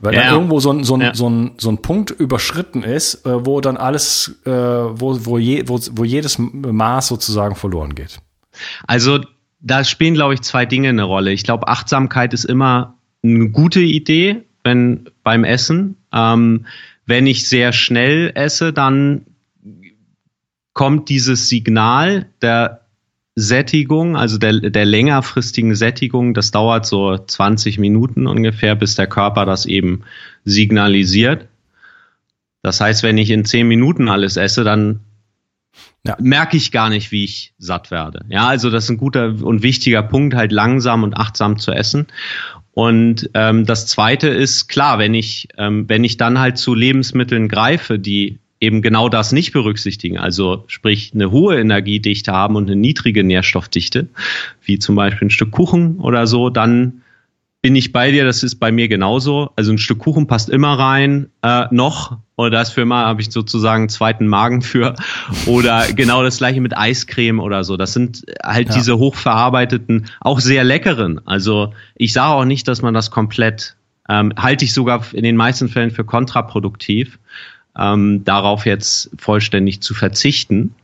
Weil 0.00 0.14
ja. 0.14 0.24
dann 0.24 0.34
irgendwo 0.34 0.60
so 0.60 0.72
ein, 0.72 0.84
so, 0.84 0.94
ein, 0.94 1.00
ja. 1.00 1.14
so, 1.14 1.28
ein, 1.28 1.52
so 1.58 1.70
ein 1.70 1.78
Punkt 1.82 2.10
überschritten 2.10 2.82
ist, 2.82 3.26
äh, 3.26 3.46
wo 3.46 3.60
dann 3.60 3.76
alles, 3.76 4.40
äh, 4.44 4.50
wo, 4.50 5.24
wo, 5.24 5.38
je, 5.38 5.64
wo, 5.66 5.78
wo 5.92 6.04
jedes 6.04 6.38
Maß 6.38 7.08
sozusagen 7.08 7.54
verloren 7.54 7.94
geht. 7.94 8.18
Also 8.86 9.20
da 9.60 9.84
spielen, 9.84 10.14
glaube 10.14 10.34
ich, 10.34 10.42
zwei 10.42 10.66
Dinge 10.66 10.88
eine 10.88 11.04
Rolle. 11.04 11.32
Ich 11.32 11.44
glaube, 11.44 11.68
Achtsamkeit 11.68 12.32
ist 12.32 12.44
immer 12.44 12.98
eine 13.22 13.50
gute 13.50 13.80
Idee, 13.80 14.44
wenn 14.64 15.10
beim 15.22 15.44
Essen. 15.44 15.96
Ähm, 16.12 16.66
wenn 17.06 17.26
ich 17.26 17.48
sehr 17.48 17.72
schnell 17.72 18.32
esse, 18.34 18.72
dann 18.72 19.26
kommt 20.74 21.08
dieses 21.08 21.48
Signal 21.48 22.26
der 22.40 22.82
Sättigung, 23.40 24.16
also 24.16 24.36
der, 24.36 24.58
der 24.58 24.84
längerfristigen 24.84 25.76
Sättigung, 25.76 26.34
das 26.34 26.50
dauert 26.50 26.86
so 26.86 27.16
20 27.16 27.78
Minuten 27.78 28.26
ungefähr, 28.26 28.74
bis 28.74 28.96
der 28.96 29.06
Körper 29.06 29.46
das 29.46 29.64
eben 29.64 30.02
signalisiert. 30.44 31.46
Das 32.62 32.80
heißt, 32.80 33.04
wenn 33.04 33.16
ich 33.16 33.30
in 33.30 33.44
10 33.44 33.68
Minuten 33.68 34.08
alles 34.08 34.36
esse, 34.36 34.64
dann 34.64 35.00
ja. 36.04 36.16
merke 36.18 36.56
ich 36.56 36.72
gar 36.72 36.88
nicht, 36.88 37.12
wie 37.12 37.22
ich 37.22 37.54
satt 37.58 37.92
werde. 37.92 38.24
Ja, 38.28 38.48
also 38.48 38.70
das 38.70 38.84
ist 38.84 38.90
ein 38.90 38.98
guter 38.98 39.36
und 39.40 39.62
wichtiger 39.62 40.02
Punkt, 40.02 40.34
halt 40.34 40.50
langsam 40.50 41.04
und 41.04 41.16
achtsam 41.16 41.60
zu 41.60 41.70
essen. 41.70 42.08
Und 42.72 43.30
ähm, 43.34 43.66
das 43.66 43.86
Zweite 43.86 44.26
ist 44.26 44.66
klar, 44.66 44.98
wenn 44.98 45.14
ich 45.14 45.46
ähm, 45.58 45.88
wenn 45.88 46.02
ich 46.02 46.16
dann 46.16 46.40
halt 46.40 46.58
zu 46.58 46.74
Lebensmitteln 46.74 47.48
greife, 47.48 48.00
die 48.00 48.40
eben 48.60 48.82
genau 48.82 49.08
das 49.08 49.32
nicht 49.32 49.52
berücksichtigen, 49.52 50.18
also 50.18 50.64
sprich 50.66 51.12
eine 51.14 51.30
hohe 51.30 51.58
Energiedichte 51.58 52.32
haben 52.32 52.56
und 52.56 52.66
eine 52.66 52.76
niedrige 52.76 53.24
Nährstoffdichte, 53.24 54.08
wie 54.62 54.78
zum 54.78 54.96
Beispiel 54.96 55.28
ein 55.28 55.30
Stück 55.30 55.52
Kuchen 55.52 55.98
oder 55.98 56.26
so, 56.26 56.50
dann 56.50 57.02
bin 57.60 57.74
ich 57.74 57.92
bei 57.92 58.12
dir, 58.12 58.24
das 58.24 58.42
ist 58.42 58.56
bei 58.56 58.70
mir 58.70 58.88
genauso. 58.88 59.50
Also 59.56 59.72
ein 59.72 59.78
Stück 59.78 59.98
Kuchen 59.98 60.26
passt 60.28 60.48
immer 60.48 60.78
rein, 60.78 61.28
äh, 61.42 61.64
noch. 61.70 62.18
Oder 62.36 62.50
das 62.50 62.70
für 62.70 62.82
immer 62.82 63.04
habe 63.04 63.20
ich 63.20 63.32
sozusagen 63.32 63.82
einen 63.82 63.88
zweiten 63.88 64.28
Magen 64.28 64.62
für. 64.62 64.94
Oder 65.46 65.92
genau 65.92 66.22
das 66.22 66.38
gleiche 66.38 66.60
mit 66.60 66.76
Eiscreme 66.76 67.40
oder 67.40 67.64
so. 67.64 67.76
Das 67.76 67.92
sind 67.92 68.24
halt 68.44 68.68
ja. 68.68 68.74
diese 68.74 68.96
hochverarbeiteten, 68.98 70.06
auch 70.20 70.38
sehr 70.38 70.62
leckeren. 70.62 71.20
Also 71.26 71.72
ich 71.96 72.12
sage 72.12 72.34
auch 72.34 72.44
nicht, 72.44 72.68
dass 72.68 72.80
man 72.80 72.94
das 72.94 73.10
komplett, 73.10 73.74
ähm, 74.08 74.32
halte 74.36 74.64
ich 74.64 74.72
sogar 74.72 75.04
in 75.12 75.24
den 75.24 75.34
meisten 75.34 75.68
Fällen 75.68 75.90
für 75.90 76.04
kontraproduktiv 76.04 77.18
ähm, 77.78 78.24
darauf 78.24 78.66
jetzt 78.66 79.10
vollständig 79.18 79.80
zu 79.80 79.94
verzichten, 79.94 80.74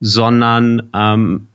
sondern 0.00 0.90
ähm, 0.94 1.48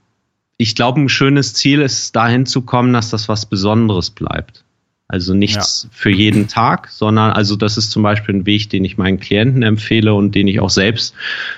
ich 0.57 0.75
glaube, 0.75 1.01
ein 1.01 1.09
schönes 1.09 1.53
Ziel 1.53 1.81
ist, 1.81 2.15
dahin 2.15 2.45
zu 2.45 2.61
kommen, 2.61 2.93
dass 2.93 3.09
das 3.09 3.27
was 3.27 3.45
Besonderes 3.45 4.11
bleibt. 4.11 4.63
Also 5.07 5.33
nichts 5.33 5.83
ja. 5.83 5.89
für 5.91 6.09
jeden 6.09 6.47
Tag, 6.47 6.87
sondern 6.89 7.31
also 7.31 7.57
das 7.57 7.77
ist 7.77 7.91
zum 7.91 8.01
Beispiel 8.01 8.35
ein 8.35 8.45
Weg, 8.45 8.69
den 8.69 8.85
ich 8.85 8.97
meinen 8.97 9.19
Klienten 9.19 9.61
empfehle 9.61 10.13
und 10.13 10.35
den 10.35 10.47
ich 10.47 10.61
auch 10.61 10.69
selbst 10.69 11.13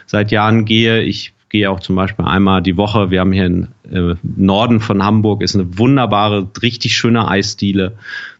seit 0.07 0.31
Jahren 0.31 0.65
gehe. 0.65 1.03
Ich 1.03 1.33
gehe 1.49 1.69
auch 1.69 1.79
zum 1.79 1.95
Beispiel 1.95 2.25
einmal 2.25 2.63
die 2.63 2.77
Woche. 2.77 3.11
Wir 3.11 3.19
haben 3.19 3.31
hier 3.31 3.45
im 3.45 3.67
äh, 3.91 4.15
Norden 4.23 4.79
von 4.79 5.03
Hamburg 5.03 5.43
ist 5.43 5.53
eine 5.53 5.77
wunderbare, 5.77 6.49
richtig 6.63 6.97
schöne 6.97 7.27
Eisdiele. 7.27 7.95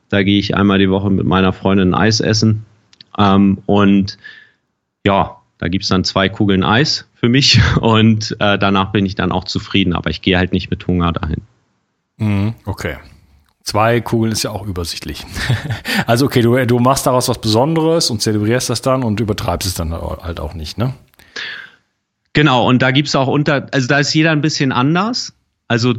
Da 0.09 0.23
gehe 0.23 0.39
ich 0.39 0.55
einmal 0.55 0.79
die 0.79 0.89
Woche 0.89 1.12
mit 1.12 1.27
meiner 1.27 1.53
Freundin 1.53 1.93
Eis 1.93 2.19
essen. 2.19 2.65
Ähm, 3.15 3.59
und 3.67 4.17
ja, 5.05 5.41
da 5.57 5.67
gibt's 5.67 5.87
dann 5.87 6.03
zwei 6.03 6.29
Kugeln 6.29 6.63
Eis 6.63 7.07
für 7.15 7.29
mich 7.29 7.61
und 7.81 8.35
äh, 8.39 8.57
danach 8.57 8.91
bin 8.91 9.05
ich 9.05 9.15
dann 9.15 9.31
auch 9.31 9.45
zufrieden, 9.45 9.93
aber 9.93 10.09
ich 10.09 10.21
gehe 10.21 10.37
halt 10.37 10.53
nicht 10.53 10.69
mit 10.69 10.85
Hunger 10.87 11.11
dahin. 11.11 11.41
Mhm, 12.17 12.55
okay. 12.65 12.97
Zwei 13.63 14.01
Kugeln 14.01 14.33
ist 14.33 14.43
ja 14.43 14.51
auch 14.51 14.65
übersichtlich. 14.65 15.23
also 16.05 16.25
okay, 16.25 16.41
du, 16.41 16.65
du 16.65 16.79
machst 16.79 17.05
daraus 17.07 17.29
was 17.29 17.39
Besonderes 17.39 18.09
und 18.09 18.21
zelebrierst 18.21 18.69
das 18.69 18.81
dann 18.81 19.03
und 19.03 19.19
übertreibst 19.19 19.67
es 19.67 19.73
dann 19.73 19.93
halt 19.93 20.39
auch 20.39 20.53
nicht, 20.53 20.77
ne? 20.77 20.93
Genau, 22.33 22.67
und 22.67 22.81
da 22.81 22.91
gibt's 22.91 23.15
auch 23.15 23.27
unter, 23.27 23.67
also 23.71 23.87
da 23.87 23.99
ist 23.99 24.13
jeder 24.13 24.31
ein 24.31 24.41
bisschen 24.41 24.71
anders. 24.71 25.33
Also 25.67 25.93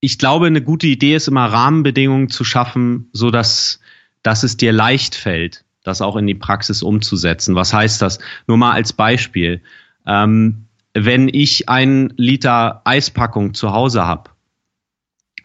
ich 0.00 0.18
glaube, 0.18 0.46
eine 0.46 0.60
gute 0.60 0.88
Idee 0.88 1.14
ist 1.14 1.28
immer 1.28 1.46
Rahmenbedingungen 1.46 2.28
zu 2.28 2.44
schaffen, 2.44 3.08
so 3.12 3.30
dass, 3.30 3.80
dass 4.22 4.42
es 4.42 4.56
dir 4.56 4.72
leicht 4.72 5.14
fällt 5.14 5.64
das 5.86 6.00
auch 6.00 6.16
in 6.16 6.26
die 6.26 6.34
Praxis 6.34 6.82
umzusetzen. 6.82 7.54
Was 7.54 7.72
heißt 7.72 8.02
das? 8.02 8.18
Nur 8.46 8.56
mal 8.56 8.72
als 8.72 8.92
Beispiel. 8.92 9.60
Ähm, 10.06 10.66
wenn 10.94 11.28
ich 11.28 11.68
ein 11.68 12.12
Liter 12.16 12.80
Eispackung 12.84 13.54
zu 13.54 13.72
Hause 13.72 14.06
habe, 14.06 14.30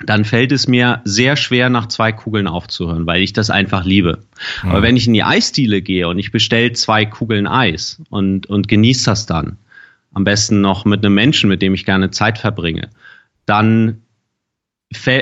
dann 0.06 0.26
fällt 0.26 0.52
es 0.52 0.68
mir 0.68 1.02
sehr 1.04 1.36
schwer, 1.36 1.70
nach 1.70 1.88
zwei 1.88 2.12
Kugeln 2.12 2.48
aufzuhören, 2.48 3.06
weil 3.06 3.22
ich 3.22 3.34
das 3.34 3.50
einfach 3.50 3.86
liebe. 3.86 4.20
Mhm. 4.64 4.70
Aber 4.70 4.82
wenn 4.82 4.98
ich 4.98 5.08
in 5.08 5.14
die 5.14 5.24
Eisdiele 5.24 5.82
gehe 5.82 6.08
und 6.08 6.20
ich 6.20 6.32
bestelle 6.32 6.72
zwei 6.74 7.06
Kugeln 7.06 7.48
Eis 7.48 8.02
und, 8.10 8.48
und 8.48 8.68
genieße 8.68 9.06
das 9.06 9.26
dann, 9.26 9.58
am 10.14 10.24
besten 10.24 10.62
noch 10.62 10.86
mit 10.86 11.06
einem 11.06 11.16
Menschen, 11.16 11.50
mit 11.50 11.62
dem 11.62 11.74
ich 11.74 11.86
gerne 11.86 12.12
Zeit 12.12 12.38
verbringe, 12.38 12.90
dann 13.46 14.02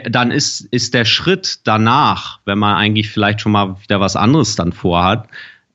dann 0.10 0.32
ist, 0.32 0.62
ist 0.72 0.94
der 0.94 1.06
Schritt 1.06 1.60
danach, 1.64 2.40
wenn 2.46 2.58
man 2.58 2.76
eigentlich 2.76 3.10
vielleicht 3.10 3.42
schon 3.42 3.52
mal 3.52 3.76
wieder 3.82 4.00
was 4.00 4.16
anderes 4.16 4.56
dann 4.56 4.74
vorhat, 4.74 5.28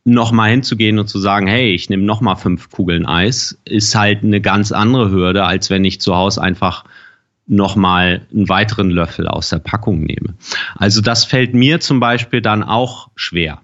noch 0.04 0.32
mal 0.32 0.50
hinzugehen 0.50 0.98
und 0.98 1.08
zu 1.08 1.18
sagen, 1.18 1.46
hey, 1.46 1.72
ich 1.72 1.88
nehme 1.88 2.02
noch 2.02 2.20
mal 2.20 2.36
fünf 2.36 2.70
Kugeln 2.70 3.06
Eis, 3.06 3.58
ist 3.64 3.94
halt 3.94 4.22
eine 4.22 4.40
ganz 4.40 4.70
andere 4.72 5.10
Hürde, 5.10 5.44
als 5.44 5.70
wenn 5.70 5.84
ich 5.84 6.00
zu 6.00 6.14
Hause 6.14 6.42
einfach 6.42 6.84
noch 7.46 7.76
mal 7.76 8.26
einen 8.32 8.48
weiteren 8.48 8.90
Löffel 8.90 9.28
aus 9.28 9.50
der 9.50 9.58
Packung 9.58 10.00
nehme. 10.00 10.34
Also 10.76 11.00
das 11.00 11.24
fällt 11.24 11.54
mir 11.54 11.80
zum 11.80 12.00
Beispiel 12.00 12.40
dann 12.40 12.62
auch 12.62 13.08
schwer. 13.16 13.60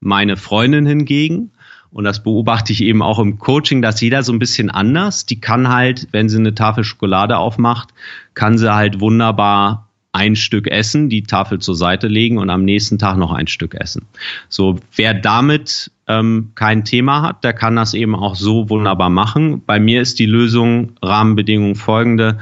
Meine 0.00 0.36
Freundin 0.36 0.86
hingegen, 0.86 1.52
und 1.96 2.04
das 2.04 2.22
beobachte 2.22 2.74
ich 2.74 2.82
eben 2.82 3.00
auch 3.00 3.18
im 3.18 3.38
Coaching, 3.38 3.80
dass 3.80 4.02
jeder 4.02 4.22
so 4.22 4.30
ein 4.30 4.38
bisschen 4.38 4.68
anders, 4.68 5.24
die 5.24 5.40
kann 5.40 5.70
halt, 5.70 6.08
wenn 6.10 6.28
sie 6.28 6.36
eine 6.36 6.54
Tafel 6.54 6.84
Schokolade 6.84 7.38
aufmacht, 7.38 7.94
kann 8.34 8.58
sie 8.58 8.70
halt 8.70 9.00
wunderbar 9.00 9.88
ein 10.12 10.36
Stück 10.36 10.66
essen, 10.66 11.08
die 11.08 11.22
Tafel 11.22 11.58
zur 11.58 11.74
Seite 11.74 12.06
legen 12.06 12.36
und 12.36 12.50
am 12.50 12.66
nächsten 12.66 12.98
Tag 12.98 13.16
noch 13.16 13.32
ein 13.32 13.46
Stück 13.46 13.74
essen. 13.74 14.02
So, 14.50 14.78
wer 14.94 15.14
damit 15.14 15.90
ähm, 16.06 16.50
kein 16.54 16.84
Thema 16.84 17.22
hat, 17.22 17.44
der 17.44 17.54
kann 17.54 17.76
das 17.76 17.94
eben 17.94 18.14
auch 18.14 18.34
so 18.34 18.68
wunderbar 18.68 19.08
machen. 19.08 19.62
Bei 19.64 19.80
mir 19.80 20.02
ist 20.02 20.18
die 20.18 20.26
Lösung 20.26 20.92
Rahmenbedingung 21.00 21.76
folgende. 21.76 22.40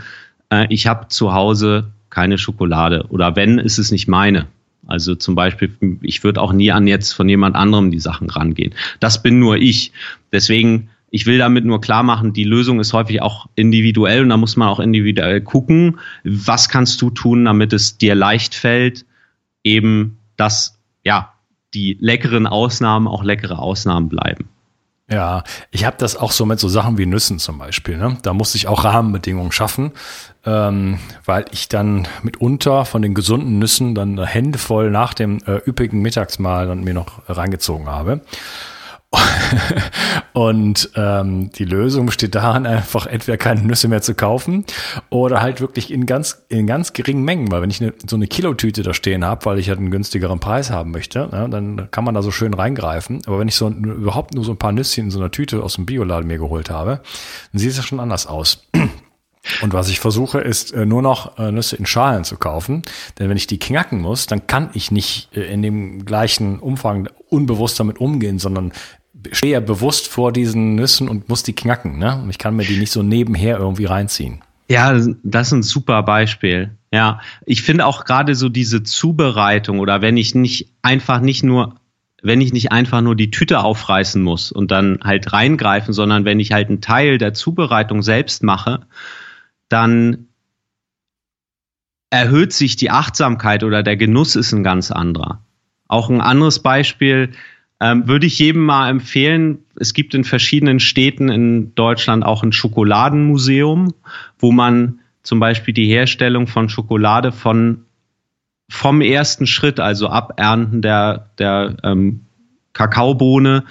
Äh, 0.50 0.66
ich 0.70 0.88
habe 0.88 1.06
zu 1.06 1.32
Hause 1.32 1.92
keine 2.10 2.38
Schokolade 2.38 3.06
oder 3.08 3.36
wenn, 3.36 3.58
ist 3.58 3.78
es 3.78 3.92
nicht 3.92 4.08
meine. 4.08 4.48
Also 4.86 5.14
zum 5.14 5.34
Beispiel, 5.34 5.98
ich 6.02 6.24
würde 6.24 6.40
auch 6.40 6.52
nie 6.52 6.72
an 6.72 6.86
jetzt 6.86 7.12
von 7.12 7.28
jemand 7.28 7.56
anderem 7.56 7.90
die 7.90 8.00
Sachen 8.00 8.28
rangehen. 8.30 8.74
Das 9.00 9.22
bin 9.22 9.38
nur 9.38 9.56
ich. 9.56 9.92
Deswegen, 10.32 10.90
ich 11.10 11.26
will 11.26 11.38
damit 11.38 11.64
nur 11.64 11.80
klar 11.80 12.02
machen, 12.02 12.32
die 12.32 12.44
Lösung 12.44 12.80
ist 12.80 12.92
häufig 12.92 13.22
auch 13.22 13.46
individuell 13.54 14.22
und 14.22 14.28
da 14.30 14.36
muss 14.36 14.56
man 14.56 14.68
auch 14.68 14.80
individuell 14.80 15.40
gucken, 15.40 15.98
was 16.24 16.68
kannst 16.68 17.00
du 17.00 17.10
tun, 17.10 17.44
damit 17.44 17.72
es 17.72 17.98
dir 17.98 18.14
leicht 18.14 18.54
fällt, 18.54 19.06
eben 19.62 20.18
das, 20.36 20.78
ja, 21.04 21.32
die 21.72 21.96
leckeren 22.00 22.46
Ausnahmen 22.46 23.08
auch 23.08 23.24
leckere 23.24 23.58
Ausnahmen 23.58 24.08
bleiben. 24.08 24.48
Ja, 25.10 25.44
ich 25.70 25.84
habe 25.84 25.96
das 25.98 26.16
auch 26.16 26.32
so 26.32 26.46
mit 26.46 26.58
so 26.58 26.68
Sachen 26.68 26.96
wie 26.96 27.04
Nüssen 27.04 27.38
zum 27.38 27.58
Beispiel. 27.58 27.98
Ne? 27.98 28.16
Da 28.22 28.32
musste 28.32 28.56
ich 28.56 28.68
auch 28.68 28.84
Rahmenbedingungen 28.84 29.52
schaffen, 29.52 29.92
ähm, 30.46 30.98
weil 31.26 31.44
ich 31.50 31.68
dann 31.68 32.08
mitunter 32.22 32.86
von 32.86 33.02
den 33.02 33.12
gesunden 33.12 33.58
Nüssen 33.58 33.94
dann 33.94 34.22
Hände 34.24 34.58
voll 34.58 34.90
nach 34.90 35.12
dem 35.12 35.40
äh, 35.46 35.56
üppigen 35.66 36.00
Mittagsmahl 36.00 36.68
dann 36.68 36.84
mir 36.84 36.94
noch 36.94 37.28
reingezogen 37.28 37.86
habe. 37.86 38.22
und 40.32 40.90
ähm, 40.96 41.50
die 41.52 41.64
Lösung 41.64 42.06
besteht 42.06 42.34
darin, 42.34 42.66
einfach 42.66 43.06
entweder 43.06 43.36
keine 43.36 43.62
Nüsse 43.62 43.88
mehr 43.88 44.02
zu 44.02 44.14
kaufen 44.14 44.64
oder 45.10 45.40
halt 45.40 45.60
wirklich 45.60 45.92
in 45.92 46.06
ganz, 46.06 46.44
in 46.48 46.66
ganz 46.66 46.92
geringen 46.92 47.22
Mengen. 47.24 47.50
Weil 47.50 47.62
wenn 47.62 47.70
ich 47.70 47.80
eine, 47.80 47.92
so 48.06 48.16
eine 48.16 48.26
Kilotüte 48.26 48.82
da 48.82 48.94
stehen 48.94 49.24
habe, 49.24 49.44
weil 49.46 49.58
ich 49.58 49.68
halt 49.68 49.78
einen 49.78 49.90
günstigeren 49.90 50.40
Preis 50.40 50.70
haben 50.70 50.90
möchte, 50.90 51.28
ja, 51.32 51.48
dann 51.48 51.90
kann 51.90 52.04
man 52.04 52.14
da 52.14 52.22
so 52.22 52.30
schön 52.30 52.54
reingreifen. 52.54 53.22
Aber 53.26 53.38
wenn 53.38 53.48
ich 53.48 53.56
so 53.56 53.68
überhaupt 53.68 54.34
nur 54.34 54.44
so 54.44 54.52
ein 54.52 54.58
paar 54.58 54.72
Nüsschen 54.72 55.04
in 55.04 55.10
so 55.10 55.18
einer 55.18 55.30
Tüte 55.30 55.62
aus 55.62 55.74
dem 55.74 55.86
Bioladen 55.86 56.26
mir 56.26 56.38
geholt 56.38 56.70
habe, 56.70 57.00
dann 57.52 57.58
sieht 57.58 57.70
es 57.70 57.76
ja 57.76 57.82
schon 57.82 58.00
anders 58.00 58.26
aus. 58.26 58.66
Und 59.62 59.72
was 59.72 59.88
ich 59.88 60.00
versuche, 60.00 60.40
ist 60.40 60.72
äh, 60.72 60.86
nur 60.86 61.02
noch 61.02 61.38
äh, 61.38 61.52
Nüsse 61.52 61.76
in 61.76 61.86
Schalen 61.86 62.24
zu 62.24 62.36
kaufen. 62.36 62.82
Denn 63.18 63.28
wenn 63.28 63.36
ich 63.36 63.46
die 63.46 63.58
knacken 63.58 64.00
muss, 64.00 64.26
dann 64.26 64.46
kann 64.46 64.70
ich 64.72 64.90
nicht 64.90 65.36
äh, 65.36 65.42
in 65.52 65.62
dem 65.62 66.04
gleichen 66.04 66.58
Umfang 66.58 67.08
unbewusst 67.28 67.78
damit 67.78 67.98
umgehen, 67.98 68.38
sondern 68.38 68.72
stehe 69.32 69.52
ja 69.52 69.60
bewusst 69.60 70.08
vor 70.08 70.32
diesen 70.32 70.74
Nüssen 70.74 71.08
und 71.08 71.28
muss 71.28 71.42
die 71.42 71.54
knacken, 71.54 71.98
ne? 71.98 72.20
Und 72.22 72.30
ich 72.30 72.38
kann 72.38 72.56
mir 72.56 72.64
die 72.64 72.78
nicht 72.78 72.92
so 72.92 73.02
nebenher 73.02 73.58
irgendwie 73.58 73.86
reinziehen. 73.86 74.42
Ja, 74.68 74.92
das 75.22 75.48
ist 75.48 75.52
ein 75.52 75.62
super 75.62 76.02
Beispiel. 76.02 76.70
Ja, 76.92 77.20
ich 77.44 77.62
finde 77.62 77.86
auch 77.86 78.04
gerade 78.04 78.34
so 78.34 78.48
diese 78.48 78.82
Zubereitung 78.82 79.80
oder 79.80 80.00
wenn 80.00 80.16
ich 80.16 80.34
nicht 80.34 80.68
einfach 80.82 81.20
nicht 81.20 81.42
nur 81.42 81.74
wenn 82.24 82.40
ich 82.40 82.54
nicht 82.54 82.72
einfach 82.72 83.02
nur 83.02 83.14
die 83.14 83.30
Tüte 83.30 83.60
aufreißen 83.60 84.22
muss 84.22 84.50
und 84.50 84.70
dann 84.70 84.98
halt 85.04 85.34
reingreifen, 85.34 85.92
sondern 85.92 86.24
wenn 86.24 86.40
ich 86.40 86.52
halt 86.52 86.70
einen 86.70 86.80
Teil 86.80 87.18
der 87.18 87.34
Zubereitung 87.34 88.02
selbst 88.02 88.42
mache, 88.42 88.86
dann 89.68 90.28
erhöht 92.08 92.54
sich 92.54 92.76
die 92.76 92.90
Achtsamkeit 92.90 93.62
oder 93.62 93.82
der 93.82 93.98
Genuss 93.98 94.36
ist 94.36 94.52
ein 94.52 94.64
ganz 94.64 94.90
anderer. 94.90 95.44
Auch 95.86 96.08
ein 96.08 96.22
anderes 96.22 96.60
Beispiel, 96.60 97.32
ähm, 97.80 98.08
würde 98.08 98.26
ich 98.26 98.38
jedem 98.38 98.64
mal 98.64 98.88
empfehlen. 98.88 99.58
Es 99.76 99.94
gibt 99.94 100.14
in 100.14 100.24
verschiedenen 100.24 100.80
Städten 100.80 101.28
in 101.28 101.74
Deutschland 101.74 102.24
auch 102.24 102.42
ein 102.42 102.52
Schokoladenmuseum, 102.52 103.94
wo 104.38 104.52
man 104.52 105.00
zum 105.22 105.40
Beispiel 105.40 105.74
die 105.74 105.88
Herstellung 105.88 106.46
von 106.46 106.68
Schokolade 106.68 107.32
von 107.32 107.84
vom 108.70 109.00
ersten 109.00 109.46
Schritt, 109.46 109.78
also 109.78 110.08
Abernten 110.08 110.82
der, 110.82 111.30
der 111.38 111.76
ähm, 111.82 112.22
Kakaobohne, 112.72 113.64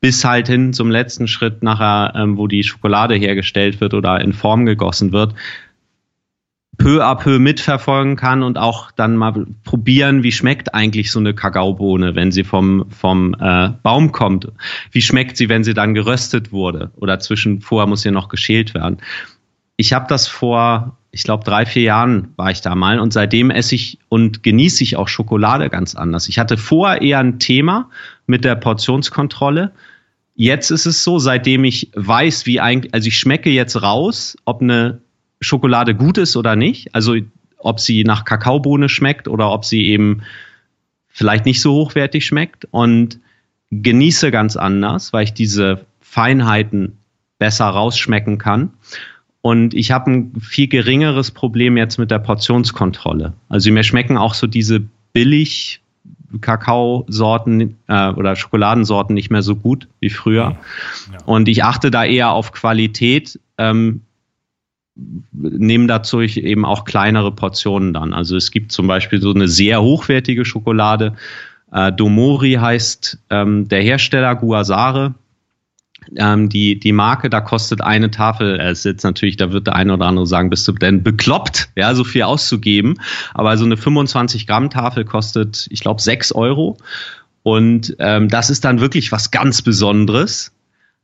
bis 0.00 0.24
halt 0.24 0.46
hin 0.46 0.72
zum 0.72 0.90
letzten 0.90 1.26
Schritt 1.26 1.62
nachher, 1.62 2.12
ähm, 2.14 2.36
wo 2.36 2.46
die 2.46 2.62
Schokolade 2.62 3.14
hergestellt 3.14 3.80
wird 3.80 3.94
oder 3.94 4.20
in 4.20 4.32
Form 4.32 4.66
gegossen 4.66 5.12
wird, 5.12 5.34
peu 6.86 7.02
à 7.02 7.16
peu 7.16 7.40
mitverfolgen 7.40 8.14
kann 8.14 8.44
und 8.44 8.58
auch 8.58 8.92
dann 8.92 9.16
mal 9.16 9.44
probieren, 9.64 10.22
wie 10.22 10.30
schmeckt 10.30 10.72
eigentlich 10.72 11.10
so 11.10 11.18
eine 11.18 11.34
Kakaobohne, 11.34 12.14
wenn 12.14 12.30
sie 12.30 12.44
vom, 12.44 12.86
vom 12.90 13.34
äh, 13.40 13.70
Baum 13.82 14.12
kommt. 14.12 14.46
Wie 14.92 15.02
schmeckt 15.02 15.36
sie, 15.36 15.48
wenn 15.48 15.64
sie 15.64 15.74
dann 15.74 15.94
geröstet 15.94 16.52
wurde 16.52 16.92
oder 16.94 17.18
zwischen 17.18 17.60
vorher 17.60 17.88
muss 17.88 18.02
sie 18.02 18.12
noch 18.12 18.28
geschält 18.28 18.72
werden. 18.72 18.98
Ich 19.76 19.92
habe 19.92 20.06
das 20.08 20.28
vor, 20.28 20.96
ich 21.10 21.24
glaube, 21.24 21.42
drei, 21.42 21.66
vier 21.66 21.82
Jahren 21.82 22.28
war 22.36 22.52
ich 22.52 22.60
da 22.60 22.76
mal 22.76 23.00
und 23.00 23.12
seitdem 23.12 23.50
esse 23.50 23.74
ich 23.74 23.98
und 24.08 24.44
genieße 24.44 24.84
ich 24.84 24.96
auch 24.96 25.08
Schokolade 25.08 25.68
ganz 25.70 25.96
anders. 25.96 26.28
Ich 26.28 26.38
hatte 26.38 26.56
vorher 26.56 27.02
eher 27.02 27.18
ein 27.18 27.40
Thema 27.40 27.90
mit 28.28 28.44
der 28.44 28.54
Portionskontrolle. 28.54 29.72
Jetzt 30.36 30.70
ist 30.70 30.86
es 30.86 31.02
so, 31.02 31.18
seitdem 31.18 31.64
ich 31.64 31.90
weiß, 31.96 32.46
wie 32.46 32.60
eigentlich, 32.60 32.94
also 32.94 33.08
ich 33.08 33.18
schmecke 33.18 33.50
jetzt 33.50 33.82
raus, 33.82 34.36
ob 34.44 34.62
eine 34.62 35.00
Schokolade 35.40 35.94
gut 35.94 36.18
ist 36.18 36.36
oder 36.36 36.56
nicht. 36.56 36.94
Also 36.94 37.16
ob 37.58 37.80
sie 37.80 38.04
nach 38.04 38.24
Kakaobohne 38.24 38.88
schmeckt 38.88 39.28
oder 39.28 39.50
ob 39.50 39.64
sie 39.64 39.86
eben 39.86 40.22
vielleicht 41.08 41.46
nicht 41.46 41.60
so 41.60 41.72
hochwertig 41.72 42.26
schmeckt 42.26 42.66
und 42.70 43.18
genieße 43.70 44.30
ganz 44.30 44.56
anders, 44.56 45.12
weil 45.12 45.24
ich 45.24 45.34
diese 45.34 45.84
Feinheiten 46.00 46.98
besser 47.38 47.66
rausschmecken 47.66 48.38
kann. 48.38 48.70
Und 49.42 49.74
ich 49.74 49.92
habe 49.92 50.10
ein 50.10 50.40
viel 50.40 50.68
geringeres 50.68 51.30
Problem 51.30 51.76
jetzt 51.76 51.98
mit 51.98 52.10
der 52.10 52.18
Portionskontrolle. 52.18 53.32
Also 53.48 53.70
mir 53.70 53.84
schmecken 53.84 54.16
auch 54.16 54.34
so 54.34 54.46
diese 54.46 54.82
billig 55.12 55.80
Kakaosorten 56.40 57.76
äh, 57.86 58.10
oder 58.10 58.36
Schokoladensorten 58.36 59.14
nicht 59.14 59.30
mehr 59.30 59.42
so 59.42 59.56
gut 59.56 59.88
wie 60.00 60.10
früher. 60.10 60.56
Ja. 61.12 61.18
Und 61.26 61.48
ich 61.48 61.62
achte 61.64 61.90
da 61.90 62.04
eher 62.04 62.32
auf 62.32 62.52
Qualität. 62.52 63.38
Ähm, 63.58 64.02
nehmen 65.32 65.88
dazu 65.88 66.20
eben 66.20 66.64
auch 66.64 66.84
kleinere 66.84 67.30
Portionen 67.30 67.92
dann. 67.92 68.12
Also 68.12 68.36
es 68.36 68.50
gibt 68.50 68.72
zum 68.72 68.86
Beispiel 68.86 69.20
so 69.20 69.32
eine 69.32 69.48
sehr 69.48 69.82
hochwertige 69.82 70.44
Schokolade. 70.44 71.14
Äh, 71.72 71.92
Domori 71.92 72.54
heißt 72.54 73.18
ähm, 73.30 73.68
der 73.68 73.82
Hersteller 73.82 74.34
Guasare. 74.34 75.14
Ähm, 76.16 76.48
die, 76.48 76.78
die 76.78 76.92
Marke, 76.92 77.28
da 77.28 77.40
kostet 77.40 77.80
eine 77.80 78.10
Tafel, 78.10 78.60
es 78.60 78.78
ist 78.78 78.84
jetzt 78.84 79.02
natürlich, 79.02 79.36
da 79.36 79.50
wird 79.50 79.66
der 79.66 79.74
eine 79.74 79.94
oder 79.94 80.06
andere 80.06 80.26
sagen, 80.26 80.50
bist 80.50 80.66
du 80.68 80.72
denn 80.72 81.02
bekloppt, 81.02 81.70
ja, 81.74 81.94
so 81.94 82.04
viel 82.04 82.22
auszugeben. 82.22 82.94
Aber 83.34 83.56
so 83.58 83.64
eine 83.64 83.76
25 83.76 84.46
Gramm 84.46 84.70
Tafel 84.70 85.04
kostet, 85.04 85.66
ich 85.70 85.80
glaube, 85.80 86.00
6 86.00 86.32
Euro. 86.32 86.78
Und 87.42 87.96
ähm, 87.98 88.28
das 88.28 88.50
ist 88.50 88.64
dann 88.64 88.80
wirklich 88.80 89.12
was 89.12 89.30
ganz 89.30 89.62
Besonderes. 89.62 90.52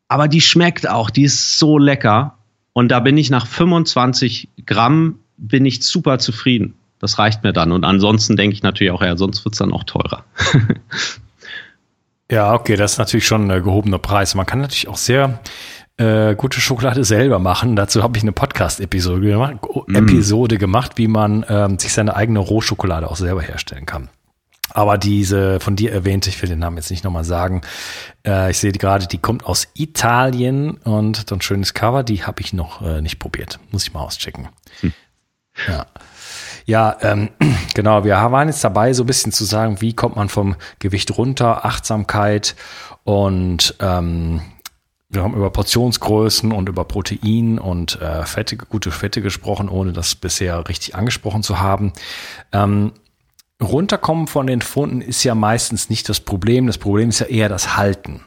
Aber 0.09 0.29
die 0.29 0.41
schmeckt 0.41 0.89
auch, 0.89 1.11
die 1.11 1.25
ist 1.25 1.59
so 1.59 1.79
lecker. 1.79 2.39
Und 2.73 2.89
da 2.89 3.01
bin 3.01 3.17
ich 3.19 3.31
nach 3.31 3.47
25 3.47 4.49
Gramm 4.67 5.19
bin 5.37 5.67
ich 5.67 5.83
super 5.83 6.19
zufrieden. 6.19 6.75
Das 6.99 7.19
reicht 7.19 7.43
mir 7.43 7.53
dann. 7.53 7.73
Und 7.73 7.85
ansonsten 7.85 8.37
denke 8.37 8.55
ich 8.55 8.63
natürlich 8.63 8.93
auch, 8.93 9.03
ja, 9.03 9.17
sonst 9.17 9.45
wird's 9.45 9.59
dann 9.59 9.73
auch 9.73 9.85
teurer. 9.85 10.25
ja, 12.31 12.55
okay, 12.55 12.77
das 12.77 12.93
ist 12.93 12.99
natürlich 12.99 13.27
schon 13.27 13.51
ein 13.51 13.63
gehobener 13.63 13.99
Preis. 13.99 14.35
Man 14.35 14.47
kann 14.47 14.61
natürlich 14.61 14.89
auch 14.89 14.97
sehr 14.97 15.41
äh, 15.97 16.35
gute 16.37 16.61
Schokolade 16.61 17.05
selber 17.05 17.39
machen. 17.39 17.77
Dazu 17.77 18.03
habe 18.03 18.17
ich 18.17 18.23
eine 18.23 18.33
Podcast-Episode 18.33 19.27
gemacht, 19.27 19.57
mm. 19.89 19.97
Episode 19.97 20.59
gemacht, 20.59 20.93
wie 20.97 21.09
man 21.09 21.45
ähm, 21.49 21.79
sich 21.79 21.93
seine 21.93 22.15
eigene 22.15 22.39
Rohschokolade 22.39 23.11
auch 23.11 23.17
selber 23.17 23.43
herstellen 23.43 23.85
kann. 23.85 24.09
Aber 24.75 24.99
diese 24.99 25.61
von 25.61 25.77
dir 25.77 25.93
erwähnte, 25.93 26.31
ich 26.31 26.41
will 26.41 26.49
den 26.49 26.59
Namen 26.59 26.77
jetzt 26.77 26.91
nicht 26.91 27.05
nochmal 27.05 27.25
sagen, 27.25 27.61
äh, 28.27 28.51
ich 28.51 28.59
sehe 28.59 28.73
gerade, 28.73 29.07
die 29.07 29.19
kommt 29.19 29.45
aus 29.45 29.69
Italien 29.75 30.73
und 30.79 31.29
so 31.29 31.35
ein 31.35 31.43
schönes 31.43 31.75
Cover, 31.75 32.03
die 32.03 32.25
habe 32.25 32.41
ich 32.41 32.53
noch 32.53 32.83
äh, 32.83 33.03
nicht 33.03 33.19
probiert. 33.19 33.61
Muss 33.71 33.85
ich 33.85 33.93
mal 33.93 34.01
auschecken. 34.01 34.49
Hm. 34.81 34.93
Ja. 35.69 35.87
Ja, 36.65 36.97
ähm, 37.03 37.31
genau, 37.75 38.05
wir 38.05 38.15
waren 38.15 38.49
jetzt 38.49 38.65
dabei, 38.65 38.93
so 38.93 39.03
ein 39.03 39.07
bisschen 39.07 39.33
zu 39.33 39.45
sagen, 39.45 39.81
wie 39.81 39.95
kommt 39.95 40.17
man 40.17 40.29
vom 40.29 40.57
Gewicht 40.79 41.17
runter, 41.19 41.65
Achtsamkeit 41.65 42.55
und 43.05 43.75
ähm, 43.81 44.41
wir 45.13 45.23
haben 45.23 45.35
über 45.35 45.51
Portionsgrößen 45.51 46.53
und 46.53 46.71
über 46.71 46.85
Protein 46.85 47.59
und 47.59 48.01
äh, 48.01 48.25
Fette, 48.25 48.57
gute 48.57 48.91
Fette 48.91 49.21
gesprochen, 49.21 49.69
ohne 49.69 49.93
das 49.93 50.15
bisher 50.15 50.67
richtig 50.69 50.95
angesprochen 50.95 51.43
zu 51.43 51.61
haben. 51.61 51.93
Ähm, 52.51 52.93
runterkommen 53.63 54.27
von 54.27 54.47
den 54.47 54.61
Funden 54.61 55.01
ist 55.01 55.25
ja 55.25 55.35
meistens 55.35 55.91
nicht 55.91 56.09
das 56.09 56.21
Problem. 56.21 56.67
Das 56.67 56.79
Problem 56.79 57.09
ist 57.09 57.21
ja 57.21 57.27
eher 57.27 57.49
das 57.49 57.77
Halten. 57.77 58.21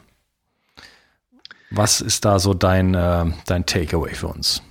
Was 1.70 2.00
ist 2.00 2.24
da 2.24 2.38
so 2.38 2.54
dein, 2.54 2.94
äh, 2.94 3.24
dein 3.46 3.66
Takeaway 3.66 4.14
für 4.14 4.28
uns? 4.28 4.62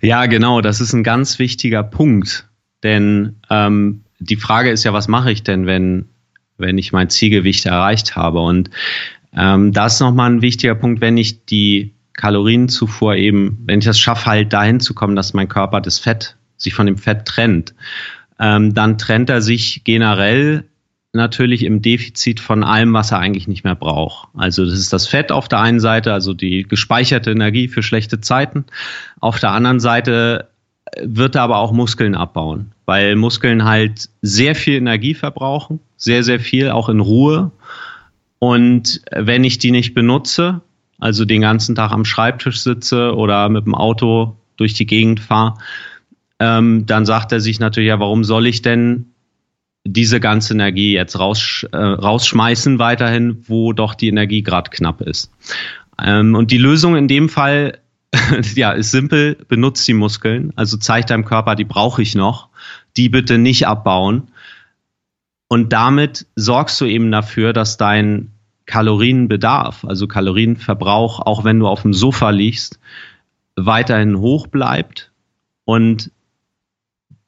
Ja, 0.00 0.26
genau, 0.26 0.60
das 0.60 0.80
ist 0.80 0.92
ein 0.92 1.04
ganz 1.04 1.38
wichtiger 1.38 1.82
Punkt. 1.82 2.48
Denn 2.82 3.36
ähm, 3.50 4.04
die 4.18 4.36
Frage 4.36 4.70
ist 4.70 4.84
ja, 4.84 4.92
was 4.92 5.08
mache 5.08 5.30
ich 5.30 5.42
denn, 5.42 5.66
wenn, 5.66 6.08
wenn 6.56 6.78
ich 6.78 6.92
mein 6.92 7.10
Zielgewicht 7.10 7.66
erreicht 7.66 8.16
habe? 8.16 8.40
Und 8.40 8.70
ähm, 9.36 9.72
das 9.72 9.94
ist 9.94 10.00
nochmal 10.00 10.30
ein 10.30 10.42
wichtiger 10.42 10.74
Punkt, 10.74 11.00
wenn 11.00 11.16
ich 11.16 11.44
die 11.44 11.94
Kalorienzufuhr 12.14 13.14
eben, 13.14 13.62
wenn 13.66 13.78
ich 13.78 13.84
das 13.84 13.98
schaffe, 13.98 14.26
halt 14.26 14.52
dahin 14.52 14.80
zu 14.80 14.94
kommen, 14.94 15.16
dass 15.16 15.34
mein 15.34 15.48
Körper 15.48 15.80
das 15.80 15.98
Fett 15.98 16.36
sich 16.56 16.74
von 16.74 16.86
dem 16.86 16.98
Fett 16.98 17.24
trennt 17.24 17.74
ähm, 18.38 18.74
dann 18.74 18.98
trennt 18.98 19.30
er 19.30 19.42
sich 19.42 19.82
generell 19.84 20.64
natürlich 21.12 21.64
im 21.64 21.82
Defizit 21.82 22.38
von 22.40 22.62
allem, 22.62 22.92
was 22.92 23.12
er 23.12 23.18
eigentlich 23.18 23.48
nicht 23.48 23.64
mehr 23.64 23.74
braucht. 23.74 24.28
Also 24.34 24.64
das 24.64 24.74
ist 24.74 24.92
das 24.92 25.06
Fett 25.06 25.32
auf 25.32 25.48
der 25.48 25.60
einen 25.60 25.80
Seite, 25.80 26.12
also 26.12 26.34
die 26.34 26.64
gespeicherte 26.64 27.30
Energie 27.30 27.68
für 27.68 27.82
schlechte 27.82 28.20
Zeiten. 28.20 28.66
Auf 29.20 29.40
der 29.40 29.52
anderen 29.52 29.80
Seite 29.80 30.48
wird 31.02 31.34
er 31.34 31.42
aber 31.42 31.58
auch 31.58 31.72
Muskeln 31.72 32.14
abbauen, 32.14 32.72
weil 32.86 33.16
Muskeln 33.16 33.64
halt 33.64 34.08
sehr 34.22 34.54
viel 34.54 34.74
Energie 34.74 35.14
verbrauchen, 35.14 35.80
sehr, 35.96 36.22
sehr 36.22 36.40
viel, 36.40 36.70
auch 36.70 36.88
in 36.88 37.00
Ruhe. 37.00 37.50
Und 38.38 39.02
wenn 39.10 39.44
ich 39.44 39.58
die 39.58 39.70
nicht 39.70 39.94
benutze, 39.94 40.60
also 40.98 41.24
den 41.24 41.40
ganzen 41.40 41.74
Tag 41.74 41.92
am 41.92 42.04
Schreibtisch 42.04 42.60
sitze 42.60 43.14
oder 43.14 43.48
mit 43.48 43.66
dem 43.66 43.74
Auto 43.74 44.36
durch 44.56 44.74
die 44.74 44.86
Gegend 44.86 45.20
fahre, 45.20 45.54
ähm, 46.40 46.86
dann 46.86 47.04
sagt 47.06 47.32
er 47.32 47.40
sich 47.40 47.60
natürlich, 47.60 47.88
ja, 47.88 48.00
warum 48.00 48.24
soll 48.24 48.46
ich 48.46 48.62
denn 48.62 49.06
diese 49.84 50.20
ganze 50.20 50.54
Energie 50.54 50.92
jetzt 50.92 51.18
raus, 51.18 51.66
äh, 51.72 51.76
rausschmeißen 51.76 52.78
weiterhin, 52.78 53.44
wo 53.46 53.72
doch 53.72 53.94
die 53.94 54.08
Energie 54.08 54.42
gerade 54.42 54.70
knapp 54.70 55.00
ist. 55.00 55.30
Ähm, 56.00 56.34
und 56.34 56.50
die 56.50 56.58
Lösung 56.58 56.96
in 56.96 57.08
dem 57.08 57.28
Fall 57.28 57.78
ja, 58.54 58.72
ist 58.72 58.90
simpel, 58.90 59.36
benutzt 59.48 59.86
die 59.88 59.94
Muskeln, 59.94 60.52
also 60.56 60.76
zeig 60.76 61.06
deinem 61.06 61.24
Körper, 61.24 61.54
die 61.54 61.64
brauche 61.64 62.02
ich 62.02 62.14
noch, 62.14 62.48
die 62.96 63.08
bitte 63.08 63.38
nicht 63.38 63.66
abbauen. 63.66 64.28
Und 65.48 65.72
damit 65.72 66.26
sorgst 66.36 66.80
du 66.80 66.84
eben 66.84 67.10
dafür, 67.10 67.52
dass 67.52 67.76
dein 67.76 68.32
Kalorienbedarf, 68.66 69.84
also 69.86 70.06
Kalorienverbrauch, 70.06 71.20
auch 71.20 71.44
wenn 71.44 71.58
du 71.58 71.66
auf 71.66 71.82
dem 71.82 71.94
Sofa 71.94 72.30
liegst, 72.30 72.78
weiterhin 73.56 74.18
hoch 74.18 74.46
bleibt. 74.46 75.10
Und 75.64 76.10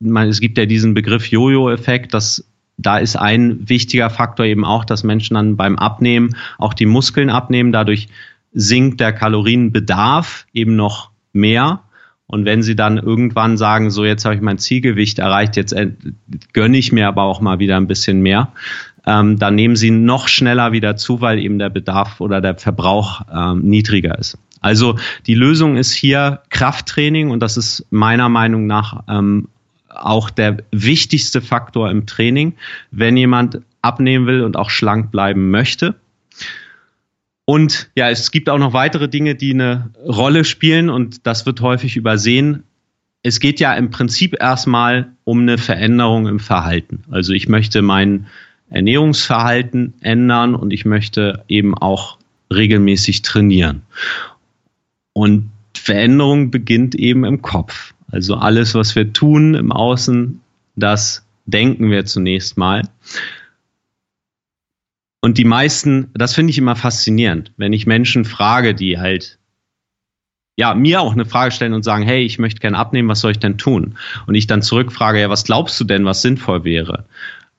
man, 0.01 0.29
es 0.29 0.41
gibt 0.41 0.59
ja 0.59 0.67
diesen 0.67 0.95
Begriff 0.95 1.27
Jojo-Effekt, 1.27 2.15
dass 2.15 2.45
da 2.79 2.97
ist 2.97 3.17
ein 3.17 3.69
wichtiger 3.69 4.09
Faktor 4.09 4.47
eben 4.47 4.65
auch, 4.65 4.85
dass 4.85 5.05
Menschen 5.05 5.35
dann 5.35 5.57
beim 5.57 5.79
Abnehmen 5.79 6.35
auch 6.59 6.73
die 6.73 6.87
Muskeln 6.87 7.29
abnehmen. 7.29 7.73
Dadurch 7.73 8.09
sinkt 8.53 9.01
der 9.01 9.13
Kalorienbedarf 9.13 10.47
eben 10.55 10.77
noch 10.77 11.11
mehr. 11.33 11.81
Und 12.27 12.45
wenn 12.45 12.63
sie 12.63 12.77
dann 12.77 12.97
irgendwann 12.97 13.57
sagen, 13.59 13.91
so 13.91 14.05
jetzt 14.05 14.25
habe 14.25 14.37
ich 14.37 14.41
mein 14.41 14.59
Zielgewicht 14.59 15.19
erreicht, 15.19 15.57
jetzt 15.57 15.75
gönne 16.53 16.79
ich 16.79 16.93
mir 16.93 17.09
aber 17.09 17.25
auch 17.25 17.41
mal 17.41 17.59
wieder 17.59 17.77
ein 17.77 17.89
bisschen 17.89 18.23
mehr, 18.23 18.53
ähm, 19.05 19.39
dann 19.39 19.57
nehmen 19.57 19.77
sie 19.77 19.91
noch 19.91 20.29
schneller 20.29 20.73
wieder 20.73 20.97
zu, 20.97 21.21
weil 21.21 21.39
eben 21.39 21.59
der 21.59 21.71
Bedarf 21.71 22.21
oder 22.21 22.41
der 22.41 22.57
Verbrauch 22.57 23.23
ähm, 23.33 23.63
niedriger 23.63 24.19
ist. 24.19 24.39
Also 24.61 24.97
die 25.27 25.35
Lösung 25.35 25.77
ist 25.77 25.93
hier 25.93 26.41
Krafttraining 26.51 27.31
und 27.31 27.41
das 27.41 27.57
ist 27.57 27.87
meiner 27.91 28.29
Meinung 28.29 28.67
nach 28.67 29.03
ähm, 29.09 29.49
auch 29.91 30.31
der 30.31 30.59
wichtigste 30.71 31.41
Faktor 31.41 31.91
im 31.91 32.07
Training, 32.07 32.55
wenn 32.91 33.17
jemand 33.17 33.61
abnehmen 33.83 34.27
will 34.27 34.43
und 34.43 34.57
auch 34.57 34.71
schlank 34.71 35.11
bleiben 35.11 35.51
möchte. 35.51 35.95
Und 37.45 37.91
ja, 37.97 38.11
es 38.11 38.31
gibt 38.31 38.49
auch 38.49 38.59
noch 38.59 38.73
weitere 38.73 39.09
Dinge, 39.09 39.35
die 39.35 39.53
eine 39.53 39.91
Rolle 40.07 40.45
spielen 40.45 40.89
und 40.89 41.27
das 41.27 41.47
wird 41.47 41.61
häufig 41.61 41.97
übersehen. 41.97 42.63
Es 43.23 43.41
geht 43.41 43.59
ja 43.59 43.75
im 43.75 43.91
Prinzip 43.91 44.37
erstmal 44.41 45.13
um 45.25 45.41
eine 45.41 45.59
Veränderung 45.59 46.27
im 46.29 46.39
Verhalten. 46.39 47.03
Also 47.11 47.33
ich 47.33 47.49
möchte 47.49 47.83
mein 47.83 48.27
Ernährungsverhalten 48.71 49.95
ändern 50.01 50.55
und 50.55 50.73
ich 50.73 50.85
möchte 50.85 51.45
eben 51.49 51.77
auch 51.77 52.19
regelmäßig 52.53 53.23
trainieren. 53.23 53.83
Und 55.13 55.51
Veränderung 55.75 56.51
beginnt 56.51 56.95
eben 56.95 57.25
im 57.25 57.43
Kopf. 57.43 57.95
Also 58.11 58.37
alles, 58.37 58.75
was 58.75 58.95
wir 58.95 59.13
tun 59.13 59.55
im 59.55 59.73
Außen, 59.73 60.41
das 60.77 61.27
denken 61.47 61.91
wir 61.91 62.05
zunächst 62.07 62.57
mal. 62.57 62.83
Und 65.21 65.37
die 65.39 65.45
meisten, 65.45 66.11
das 66.15 66.35
finde 66.35 66.51
ich 66.51 66.59
immer 66.59 66.77
faszinierend, 66.77 67.53
wenn 67.57 67.73
ich 67.73 67.87
Menschen 67.87 68.25
frage, 68.25 68.75
die 68.75 68.99
halt 68.99 69.39
ja, 70.57 70.75
mir 70.75 71.01
auch 71.01 71.13
eine 71.13 71.25
Frage 71.25 71.53
stellen 71.53 71.73
und 71.73 71.85
sagen, 71.85 72.05
hey, 72.05 72.23
ich 72.23 72.39
möchte 72.39 72.61
gerne 72.61 72.77
abnehmen, 72.77 73.09
was 73.09 73.21
soll 73.21 73.31
ich 73.31 73.39
denn 73.39 73.57
tun? 73.57 73.97
Und 74.27 74.35
ich 74.35 74.47
dann 74.47 74.61
zurückfrage, 74.61 75.21
ja, 75.21 75.31
was 75.31 75.45
glaubst 75.45 75.81
du 75.81 75.85
denn, 75.85 76.05
was 76.05 76.21
sinnvoll 76.21 76.65
wäre? 76.65 77.07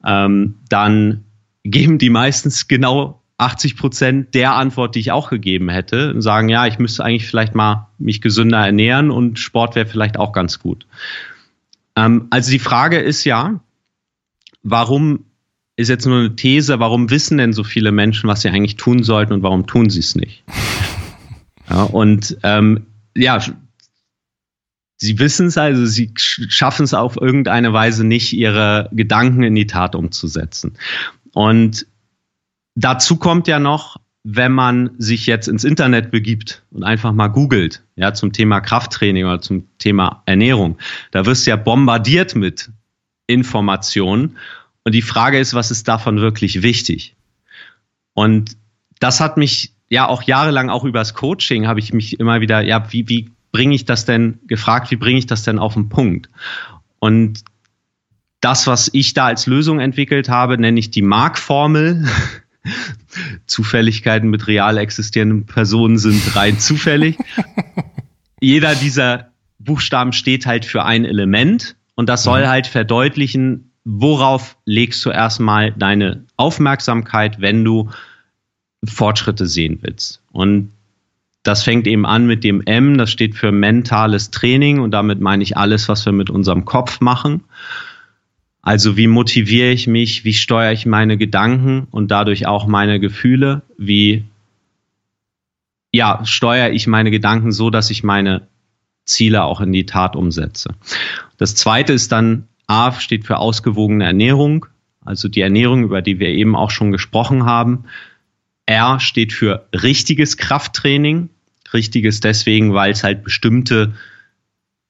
Ähm, 0.05 0.55
dann 0.69 1.23
geben 1.63 1.97
die 1.97 2.11
meistens 2.11 2.67
genau 2.67 3.20
80 3.41 3.75
Prozent 3.75 4.35
der 4.35 4.53
Antwort, 4.53 4.95
die 4.95 4.99
ich 4.99 5.11
auch 5.11 5.29
gegeben 5.29 5.69
hätte, 5.69 6.21
sagen, 6.21 6.47
ja, 6.47 6.67
ich 6.67 6.77
müsste 6.77 7.03
eigentlich 7.03 7.25
vielleicht 7.25 7.55
mal 7.55 7.87
mich 7.97 8.21
gesünder 8.21 8.59
ernähren 8.65 9.09
und 9.09 9.39
Sport 9.39 9.75
wäre 9.75 9.87
vielleicht 9.87 10.17
auch 10.17 10.31
ganz 10.31 10.59
gut. 10.59 10.85
Ähm, 11.95 12.27
also 12.29 12.51
die 12.51 12.59
Frage 12.59 12.99
ist 12.99 13.23
ja, 13.23 13.59
warum 14.61 15.25
ist 15.75 15.89
jetzt 15.89 16.05
nur 16.05 16.19
eine 16.19 16.35
These, 16.35 16.79
warum 16.79 17.09
wissen 17.09 17.39
denn 17.39 17.53
so 17.53 17.63
viele 17.63 17.91
Menschen, 17.91 18.29
was 18.29 18.41
sie 18.41 18.49
eigentlich 18.49 18.75
tun 18.75 19.01
sollten 19.01 19.33
und 19.33 19.43
warum 19.43 19.65
tun 19.65 19.89
sie 19.89 19.99
es 19.99 20.15
nicht? 20.15 20.43
Ja, 21.69 21.83
und 21.83 22.35
ähm, 22.43 22.87
ja, 23.15 23.39
sie 24.97 25.19
wissen 25.19 25.47
es 25.47 25.57
also, 25.57 25.85
sie 25.85 26.11
schaffen 26.17 26.83
es 26.83 26.93
auf 26.93 27.15
irgendeine 27.15 27.71
Weise 27.71 28.03
nicht, 28.03 28.33
ihre 28.33 28.89
Gedanken 28.91 29.43
in 29.43 29.55
die 29.55 29.67
Tat 29.67 29.95
umzusetzen. 29.95 30.73
Und 31.33 31.85
dazu 32.75 33.17
kommt 33.17 33.47
ja 33.47 33.59
noch, 33.59 33.97
wenn 34.23 34.51
man 34.51 34.91
sich 34.97 35.25
jetzt 35.25 35.47
ins 35.47 35.63
Internet 35.63 36.11
begibt 36.11 36.63
und 36.71 36.83
einfach 36.83 37.11
mal 37.11 37.27
googelt, 37.27 37.83
ja, 37.95 38.13
zum 38.13 38.33
Thema 38.33 38.61
Krafttraining 38.61 39.25
oder 39.25 39.41
zum 39.41 39.67
Thema 39.79 40.21
Ernährung, 40.25 40.77
da 41.11 41.25
wirst 41.25 41.45
du 41.45 41.51
ja 41.51 41.55
bombardiert 41.55 42.35
mit 42.35 42.69
Informationen. 43.25 44.37
Und 44.83 44.93
die 44.93 45.01
Frage 45.01 45.39
ist, 45.39 45.53
was 45.53 45.71
ist 45.71 45.87
davon 45.87 46.21
wirklich 46.21 46.61
wichtig? 46.61 47.15
Und 48.13 48.57
das 48.99 49.19
hat 49.19 49.37
mich 49.37 49.73
ja 49.89 50.07
auch 50.07 50.23
jahrelang 50.23 50.69
auch 50.69 50.85
übers 50.85 51.13
Coaching 51.13 51.67
habe 51.67 51.79
ich 51.79 51.93
mich 51.93 52.19
immer 52.19 52.41
wieder, 52.41 52.61
ja, 52.61 52.91
wie, 52.91 53.09
wie 53.09 53.31
bringe 53.51 53.75
ich 53.75 53.85
das 53.85 54.05
denn 54.05 54.39
gefragt, 54.47 54.91
wie 54.91 54.95
bringe 54.95 55.19
ich 55.19 55.25
das 55.25 55.43
denn 55.43 55.59
auf 55.59 55.73
den 55.73 55.89
Punkt? 55.89 56.29
Und 56.99 57.43
das, 58.39 58.67
was 58.67 58.89
ich 58.93 59.13
da 59.13 59.25
als 59.25 59.47
Lösung 59.47 59.79
entwickelt 59.79 60.29
habe, 60.29 60.57
nenne 60.57 60.79
ich 60.79 60.91
die 60.91 61.01
Markformel. 61.01 62.07
Zufälligkeiten 63.45 64.29
mit 64.29 64.47
real 64.47 64.77
existierenden 64.77 65.45
Personen 65.45 65.97
sind 65.97 66.35
rein 66.35 66.59
zufällig. 66.59 67.17
Jeder 68.39 68.75
dieser 68.75 69.31
Buchstaben 69.59 70.13
steht 70.13 70.45
halt 70.45 70.65
für 70.65 70.83
ein 70.83 71.05
Element 71.05 71.75
und 71.95 72.09
das 72.09 72.23
soll 72.23 72.41
mhm. 72.41 72.47
halt 72.47 72.67
verdeutlichen, 72.67 73.71
worauf 73.83 74.57
legst 74.65 75.03
du 75.05 75.09
erstmal 75.09 75.71
deine 75.71 76.25
Aufmerksamkeit, 76.37 77.41
wenn 77.41 77.63
du 77.63 77.89
Fortschritte 78.83 79.47
sehen 79.47 79.79
willst. 79.81 80.21
Und 80.31 80.71
das 81.43 81.63
fängt 81.63 81.87
eben 81.87 82.05
an 82.05 82.27
mit 82.27 82.43
dem 82.43 82.61
M, 82.65 82.97
das 82.97 83.11
steht 83.11 83.35
für 83.35 83.51
mentales 83.51 84.29
Training 84.29 84.79
und 84.79 84.91
damit 84.91 85.21
meine 85.21 85.43
ich 85.43 85.57
alles, 85.57 85.89
was 85.89 86.05
wir 86.05 86.13
mit 86.13 86.29
unserem 86.29 86.65
Kopf 86.65 87.01
machen. 87.01 87.43
Also 88.61 88.95
wie 88.95 89.07
motiviere 89.07 89.71
ich 89.71 89.87
mich, 89.87 90.23
wie 90.23 90.33
steuere 90.33 90.71
ich 90.71 90.85
meine 90.85 91.17
Gedanken 91.17 91.87
und 91.89 92.11
dadurch 92.11 92.45
auch 92.45 92.67
meine 92.67 92.99
Gefühle, 92.99 93.63
wie 93.77 94.25
ja, 95.91 96.23
steuere 96.25 96.71
ich 96.71 96.87
meine 96.87 97.11
Gedanken 97.11 97.51
so, 97.51 97.69
dass 97.69 97.89
ich 97.89 98.03
meine 98.03 98.47
Ziele 99.05 99.43
auch 99.43 99.61
in 99.61 99.71
die 99.73 99.85
Tat 99.85 100.15
umsetze. 100.15 100.75
Das 101.37 101.55
zweite 101.55 101.93
ist 101.93 102.11
dann 102.11 102.47
A 102.67 102.93
steht 102.93 103.25
für 103.25 103.37
ausgewogene 103.37 104.05
Ernährung, 104.05 104.67
also 105.03 105.27
die 105.27 105.41
Ernährung, 105.41 105.83
über 105.83 106.01
die 106.01 106.19
wir 106.19 106.29
eben 106.29 106.55
auch 106.55 106.71
schon 106.71 106.91
gesprochen 106.91 107.45
haben. 107.45 107.85
R 108.65 108.99
steht 108.99 109.33
für 109.33 109.67
richtiges 109.73 110.37
Krafttraining. 110.37 111.29
Richtiges 111.73 112.19
deswegen, 112.19 112.73
weil 112.73 112.91
es 112.91 113.03
halt 113.03 113.23
bestimmte 113.23 113.93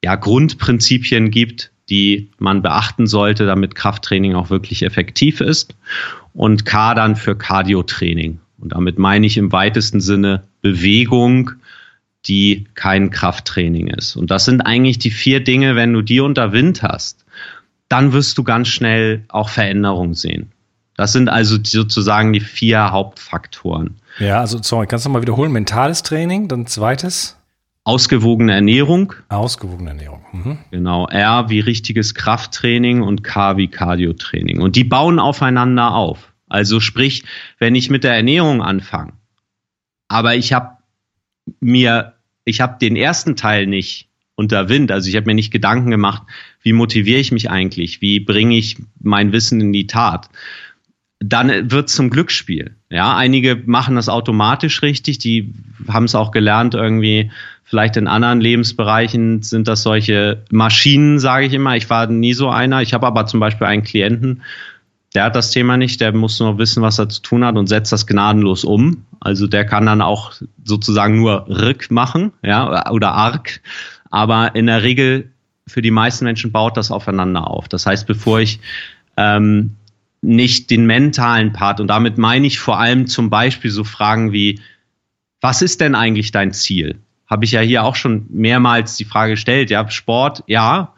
ja, 0.04 0.16
Grundprinzipien 0.16 1.32
gibt, 1.32 1.72
die 1.92 2.30
man 2.40 2.64
beachten 2.64 3.06
sollte, 3.06 3.46
damit 3.46 3.76
Krafttraining 3.76 4.34
auch 4.34 4.50
wirklich 4.50 4.82
effektiv 4.84 5.42
ist. 5.42 5.76
Und 6.34 6.66
K 6.66 6.96
dann 6.96 7.18
für 7.18 7.36
Cardiotraining. 7.36 8.40
Und 8.58 8.74
damit 8.74 8.98
meine 8.98 9.28
ich 9.28 9.38
im 9.38 9.52
weitesten 9.52 10.00
Sinne 10.00 10.44
Bewegung, 10.62 11.52
die 12.26 12.66
kein 12.76 13.10
Krafttraining 13.10 13.88
ist. 13.88 14.16
Und 14.16 14.32
das 14.32 14.46
sind 14.46 14.62
eigentlich 14.62 15.00
die 15.00 15.12
vier 15.12 15.44
Dinge, 15.44 15.76
wenn 15.76 15.92
du 15.92 16.02
die 16.02 16.22
unter 16.22 16.54
Wind 16.54 16.82
hast, 16.82 17.26
dann 17.90 18.14
wirst 18.14 18.38
du 18.38 18.44
ganz 18.44 18.70
schnell 18.70 19.26
auch 19.28 19.50
Veränderungen 19.50 20.14
sehen. 20.14 20.52
Das 20.96 21.12
sind 21.12 21.30
also 21.30 21.58
sozusagen 21.62 22.32
die 22.32 22.40
vier 22.40 22.92
Hauptfaktoren. 22.92 23.96
Ja, 24.20 24.40
also 24.40 24.62
sorry, 24.62 24.88
kannst 24.88 25.06
du 25.06 25.10
mal 25.10 25.22
wiederholen? 25.22 25.52
Mentales 25.52 26.04
Training, 26.04 26.48
dann 26.48 26.68
zweites? 26.68 27.38
Ausgewogene 27.92 28.54
Ernährung. 28.54 29.14
Ausgewogene 29.30 29.90
Ernährung. 29.90 30.26
Mhm. 30.32 30.58
Genau. 30.72 31.08
R 31.08 31.50
wie 31.50 31.60
richtiges 31.60 32.16
Krafttraining 32.16 33.02
und 33.02 33.24
K 33.24 33.58
wie 33.58 33.68
Cardiotraining. 33.68 34.62
Und 34.62 34.76
die 34.76 34.84
bauen 34.86 35.20
aufeinander 35.20 35.94
auf. 35.94 36.32
Also 36.48 36.80
sprich, 36.80 37.24
wenn 37.60 37.76
ich 37.76 37.90
mit 37.90 38.04
der 38.04 38.16
Ernährung 38.16 38.62
anfange, 38.62 39.14
aber 40.08 40.36
ich 40.36 40.54
habe 40.54 40.78
mir, 41.60 42.14
ich 42.46 42.62
habe 42.62 42.78
den 42.80 42.96
ersten 42.96 43.36
Teil 43.36 43.68
nicht 43.68 44.10
unter 44.36 44.70
Wind. 44.70 44.92
Also 44.92 45.10
ich 45.10 45.16
habe 45.16 45.26
mir 45.26 45.36
nicht 45.36 45.52
Gedanken 45.52 45.92
gemacht, 45.92 46.24
wie 46.62 46.74
motiviere 46.74 47.20
ich 47.20 47.32
mich 47.32 47.50
eigentlich, 47.50 48.02
wie 48.02 48.20
bringe 48.20 48.58
ich 48.58 48.78
mein 49.00 49.32
Wissen 49.34 49.62
in 49.62 49.74
die 49.74 49.88
Tat. 49.88 50.30
dann 51.24 51.70
wird 51.70 51.90
zum 51.90 52.10
Glücksspiel. 52.10 52.76
Ja, 52.90 53.16
einige 53.16 53.56
machen 53.66 53.96
das 53.96 54.10
automatisch 54.10 54.82
richtig, 54.82 55.20
die 55.20 55.54
haben 55.88 56.06
es 56.06 56.16
auch 56.16 56.32
gelernt 56.32 56.74
irgendwie. 56.74 57.32
Vielleicht 57.72 57.96
in 57.96 58.10
anderen 58.10 58.42
Lebensbereichen 58.42 59.44
sind 59.44 59.70
das 59.70 59.82
solche 59.82 60.44
Maschinen, 60.52 61.20
sage 61.20 61.46
ich 61.46 61.54
immer. 61.54 61.78
Ich 61.78 61.90
war 61.90 62.06
nie 62.06 62.34
so 62.34 62.50
einer. 62.50 62.82
Ich 62.82 62.94
habe 62.94 63.08
aber 63.08 63.28
zum 63.28 63.40
Beispiel 63.40 63.66
einen 63.66 63.84
Klienten, 63.84 64.42
der 65.16 65.24
hat 65.24 65.38
das 65.38 65.52
Thema 65.52 65.78
nicht, 65.78 66.02
der 66.02 66.12
muss 66.12 66.38
nur 66.42 66.58
wissen, 66.58 66.84
was 66.84 67.00
er 67.00 67.08
zu 67.08 67.22
tun 67.22 67.46
hat 67.46 67.56
und 67.56 67.68
setzt 67.68 67.94
das 67.94 68.06
gnadenlos 68.06 68.66
um. 68.66 69.06
Also 69.22 69.48
der 69.48 69.64
kann 69.64 69.86
dann 69.86 70.02
auch 70.02 70.34
sozusagen 70.66 71.16
nur 71.16 71.46
Rick 71.48 71.92
machen, 71.92 72.34
ja, 72.44 72.92
oder 72.92 73.14
Arc. 73.14 73.62
Aber 74.10 74.54
in 74.54 74.66
der 74.66 74.84
Regel 74.84 75.32
für 75.66 75.82
die 75.82 75.92
meisten 75.92 76.26
Menschen 76.26 76.52
baut 76.52 76.76
das 76.76 76.92
aufeinander 76.92 77.50
auf. 77.50 77.70
Das 77.70 77.86
heißt, 77.86 78.06
bevor 78.06 78.42
ich 78.42 78.60
ähm, 79.16 79.78
nicht 80.22 80.72
den 80.72 80.88
mentalen 80.88 81.54
Part. 81.54 81.80
Und 81.80 81.88
damit 81.88 82.18
meine 82.18 82.48
ich 82.48 82.60
vor 82.60 82.82
allem 82.82 83.08
zum 83.08 83.30
Beispiel 83.30 83.72
so 83.72 83.86
Fragen 83.86 84.34
wie, 84.34 84.60
was 85.40 85.62
ist 85.62 85.80
denn 85.80 85.96
eigentlich 85.96 86.32
dein 86.32 86.52
Ziel? 86.52 87.00
Habe 87.32 87.46
ich 87.46 87.52
ja 87.52 87.62
hier 87.62 87.86
auch 87.86 87.96
schon 87.96 88.26
mehrmals 88.30 88.98
die 88.98 89.06
Frage 89.06 89.32
gestellt. 89.32 89.72
Ja, 89.72 89.90
Sport, 89.90 90.44
ja, 90.48 90.94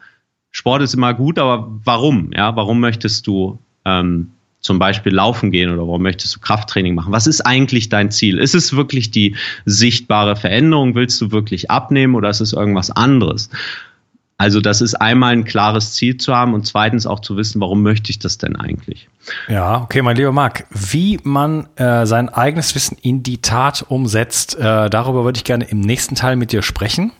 Sport 0.50 0.82
ist 0.82 0.94
immer 0.94 1.14
gut, 1.14 1.38
aber 1.38 1.68
warum? 1.84 2.32
Ja, 2.34 2.56
warum 2.56 2.80
möchtest 2.80 3.26
du 3.26 3.60
ähm, 3.84 4.32
zum 4.60 4.78
Beispiel 4.78 5.14
laufen 5.14 5.50
gehen 5.50 5.70
oder 5.70 5.82
warum 5.86 6.02
möchtest 6.02 6.34
du 6.34 6.40
Krafttraining 6.40 6.94
machen? 6.94 7.12
Was 7.12 7.26
ist 7.26 7.42
eigentlich 7.42 7.88
dein 7.88 8.10
Ziel? 8.10 8.38
Ist 8.38 8.54
es 8.54 8.74
wirklich 8.74 9.10
die 9.10 9.36
sichtbare 9.64 10.36
Veränderung? 10.36 10.94
Willst 10.96 11.20
du 11.20 11.30
wirklich 11.30 11.70
abnehmen 11.70 12.14
oder 12.16 12.30
ist 12.30 12.40
es 12.40 12.52
irgendwas 12.52 12.90
anderes? 12.90 13.50
Also 14.44 14.60
das 14.60 14.82
ist 14.82 14.94
einmal 14.96 15.32
ein 15.32 15.44
klares 15.44 15.94
Ziel 15.94 16.18
zu 16.18 16.36
haben 16.36 16.52
und 16.52 16.66
zweitens 16.66 17.06
auch 17.06 17.20
zu 17.20 17.38
wissen, 17.38 17.62
warum 17.62 17.82
möchte 17.82 18.10
ich 18.10 18.18
das 18.18 18.36
denn 18.36 18.56
eigentlich? 18.56 19.08
Ja, 19.48 19.80
okay, 19.80 20.02
mein 20.02 20.16
lieber 20.16 20.32
Marc, 20.32 20.66
wie 20.68 21.18
man 21.22 21.66
äh, 21.76 22.04
sein 22.04 22.28
eigenes 22.28 22.74
Wissen 22.74 22.98
in 23.00 23.22
die 23.22 23.40
Tat 23.40 23.86
umsetzt, 23.88 24.54
äh, 24.56 24.90
darüber 24.90 25.24
würde 25.24 25.38
ich 25.38 25.44
gerne 25.44 25.64
im 25.64 25.80
nächsten 25.80 26.14
Teil 26.14 26.36
mit 26.36 26.52
dir 26.52 26.60
sprechen. 26.60 27.12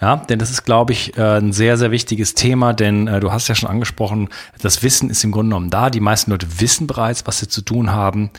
Ja, 0.00 0.14
denn 0.14 0.38
das 0.38 0.52
ist, 0.52 0.64
glaube 0.64 0.92
ich, 0.92 1.16
äh, 1.18 1.38
ein 1.38 1.52
sehr, 1.52 1.76
sehr 1.76 1.90
wichtiges 1.90 2.34
Thema, 2.34 2.72
denn 2.72 3.08
äh, 3.08 3.18
du 3.18 3.32
hast 3.32 3.48
ja 3.48 3.56
schon 3.56 3.68
angesprochen, 3.68 4.28
das 4.60 4.84
Wissen 4.84 5.10
ist 5.10 5.24
im 5.24 5.32
Grunde 5.32 5.50
genommen 5.50 5.70
da. 5.70 5.90
Die 5.90 6.00
meisten 6.00 6.30
Leute 6.30 6.60
wissen 6.60 6.86
bereits, 6.86 7.26
was 7.26 7.40
sie 7.40 7.48
zu 7.48 7.62
tun 7.62 7.92
haben. 7.92 8.30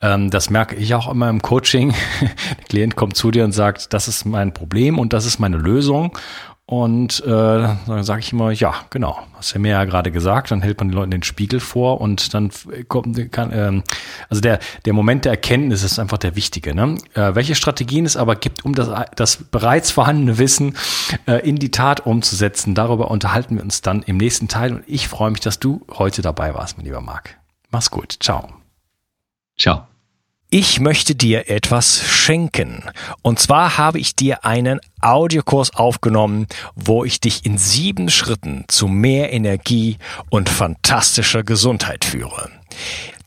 Ähm, 0.00 0.30
das 0.30 0.48
merke 0.48 0.74
ich 0.74 0.94
auch 0.94 1.10
immer 1.10 1.28
im 1.28 1.42
Coaching. 1.42 1.94
Der 2.20 2.64
Klient 2.68 2.96
kommt 2.96 3.14
zu 3.14 3.30
dir 3.30 3.44
und 3.44 3.52
sagt, 3.52 3.92
das 3.92 4.08
ist 4.08 4.24
mein 4.24 4.54
Problem 4.54 4.98
und 4.98 5.12
das 5.12 5.26
ist 5.26 5.38
meine 5.38 5.58
Lösung. 5.58 6.16
Und 6.68 7.22
äh, 7.24 7.28
dann 7.28 8.02
sage 8.02 8.20
ich 8.20 8.32
immer, 8.32 8.50
ja, 8.50 8.74
genau, 8.90 9.16
hast 9.34 9.52
ja 9.52 9.60
mir 9.60 9.70
ja 9.70 9.84
gerade 9.84 10.10
gesagt, 10.10 10.50
dann 10.50 10.62
hält 10.62 10.80
man 10.80 10.88
den 10.88 10.96
Leuten 10.96 11.12
den 11.12 11.22
Spiegel 11.22 11.60
vor 11.60 12.00
und 12.00 12.34
dann 12.34 12.50
kommt, 12.88 13.30
kann, 13.30 13.52
ähm, 13.52 13.84
also 14.28 14.40
der, 14.40 14.58
der 14.84 14.92
Moment 14.92 15.24
der 15.24 15.32
Erkenntnis 15.32 15.84
ist 15.84 16.00
einfach 16.00 16.18
der 16.18 16.34
wichtige. 16.34 16.74
Ne? 16.74 16.96
Äh, 17.14 17.36
welche 17.36 17.54
Strategien 17.54 18.04
es 18.04 18.16
aber 18.16 18.34
gibt, 18.34 18.64
um 18.64 18.74
das, 18.74 18.90
das 19.14 19.36
bereits 19.36 19.92
vorhandene 19.92 20.38
Wissen 20.38 20.76
äh, 21.28 21.48
in 21.48 21.54
die 21.54 21.70
Tat 21.70 22.04
umzusetzen, 22.04 22.74
darüber 22.74 23.12
unterhalten 23.12 23.54
wir 23.54 23.62
uns 23.62 23.80
dann 23.80 24.02
im 24.02 24.16
nächsten 24.16 24.48
Teil 24.48 24.74
und 24.74 24.82
ich 24.88 25.06
freue 25.06 25.30
mich, 25.30 25.40
dass 25.40 25.60
du 25.60 25.86
heute 25.96 26.20
dabei 26.20 26.52
warst, 26.54 26.78
mein 26.78 26.86
lieber 26.86 27.00
Marc. 27.00 27.36
Mach's 27.70 27.92
gut, 27.92 28.16
ciao. 28.18 28.48
Ciao. 29.56 29.86
Ich 30.48 30.78
möchte 30.78 31.16
dir 31.16 31.50
etwas 31.50 32.00
schenken. 32.06 32.84
Und 33.22 33.40
zwar 33.40 33.78
habe 33.78 33.98
ich 33.98 34.14
dir 34.14 34.44
einen 34.44 34.78
Audiokurs 35.00 35.74
aufgenommen, 35.74 36.46
wo 36.76 37.04
ich 37.04 37.20
dich 37.20 37.44
in 37.44 37.58
sieben 37.58 38.10
Schritten 38.10 38.64
zu 38.68 38.86
mehr 38.86 39.32
Energie 39.32 39.98
und 40.30 40.48
fantastischer 40.48 41.42
Gesundheit 41.42 42.04
führe. 42.04 42.48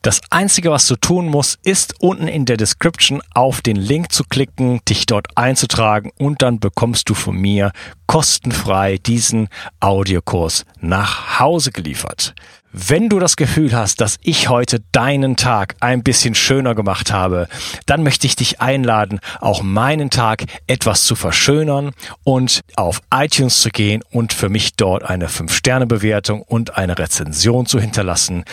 Das 0.02 0.22
Einzige, 0.30 0.70
was 0.70 0.86
du 0.86 0.96
tun 0.96 1.26
musst, 1.26 1.58
ist 1.62 1.96
unten 2.00 2.26
in 2.26 2.46
der 2.46 2.56
Description 2.56 3.20
auf 3.34 3.60
den 3.60 3.76
Link 3.76 4.12
zu 4.12 4.24
klicken, 4.24 4.80
dich 4.88 5.04
dort 5.04 5.36
einzutragen 5.36 6.10
und 6.16 6.40
dann 6.40 6.58
bekommst 6.58 7.10
du 7.10 7.14
von 7.14 7.36
mir 7.36 7.70
kostenfrei 8.06 8.96
diesen 8.96 9.48
Audiokurs 9.78 10.64
nach 10.80 11.38
Hause 11.38 11.70
geliefert. 11.70 12.34
Wenn 12.72 13.08
du 13.08 13.18
das 13.18 13.34
Gefühl 13.34 13.72
hast, 13.72 14.00
dass 14.00 14.18
ich 14.22 14.48
heute 14.48 14.78
deinen 14.92 15.34
Tag 15.34 15.74
ein 15.80 16.04
bisschen 16.04 16.36
schöner 16.36 16.76
gemacht 16.76 17.10
habe, 17.10 17.48
dann 17.86 18.04
möchte 18.04 18.28
ich 18.28 18.36
dich 18.36 18.60
einladen, 18.60 19.18
auch 19.40 19.62
meinen 19.62 20.08
Tag 20.08 20.44
etwas 20.68 21.02
zu 21.02 21.16
verschönern 21.16 21.90
und 22.22 22.60
auf 22.76 23.02
iTunes 23.12 23.60
zu 23.60 23.70
gehen 23.70 24.04
und 24.12 24.32
für 24.32 24.48
mich 24.48 24.74
dort 24.74 25.02
eine 25.02 25.26
5-Sterne-Bewertung 25.26 26.42
und 26.42 26.76
eine 26.76 26.96
Rezension 26.96 27.66
zu 27.66 27.80
hinterlassen. 27.80 28.44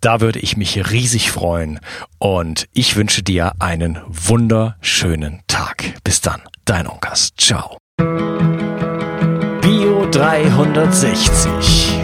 Da 0.00 0.22
würde 0.22 0.38
ich 0.38 0.56
mich 0.56 0.90
riesig 0.96 1.30
freuen 1.30 1.78
und 2.18 2.68
ich 2.72 2.96
wünsche 2.96 3.22
dir 3.22 3.52
einen 3.58 4.00
wunderschönen 4.06 5.42
Tag. 5.46 5.92
Bis 6.04 6.22
dann, 6.22 6.40
dein 6.64 6.88
Onkas. 6.88 7.34
Ciao. 7.36 7.76
Bio 9.60 10.06
360 10.10 12.00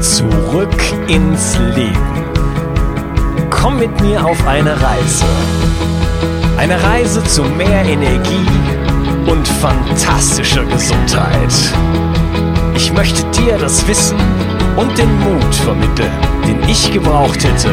Zurück 0.00 0.80
ins 1.08 1.58
Leben. 1.74 2.24
Komm 3.50 3.80
mit 3.80 4.00
mir 4.00 4.24
auf 4.24 4.46
eine 4.46 4.80
Reise. 4.80 5.24
Eine 6.56 6.80
Reise 6.80 7.24
zu 7.24 7.42
mehr 7.42 7.84
Energie 7.84 8.46
und 9.26 9.48
fantastischer 9.48 10.64
Gesundheit. 10.64 11.52
Ich 12.76 12.92
möchte 12.92 13.24
dir 13.32 13.58
das 13.58 13.84
Wissen 13.88 14.18
und 14.76 14.96
den 14.96 15.12
Mut 15.18 15.54
vermitteln, 15.56 16.12
den 16.46 16.68
ich 16.68 16.92
gebraucht 16.92 17.42
hätte, 17.42 17.72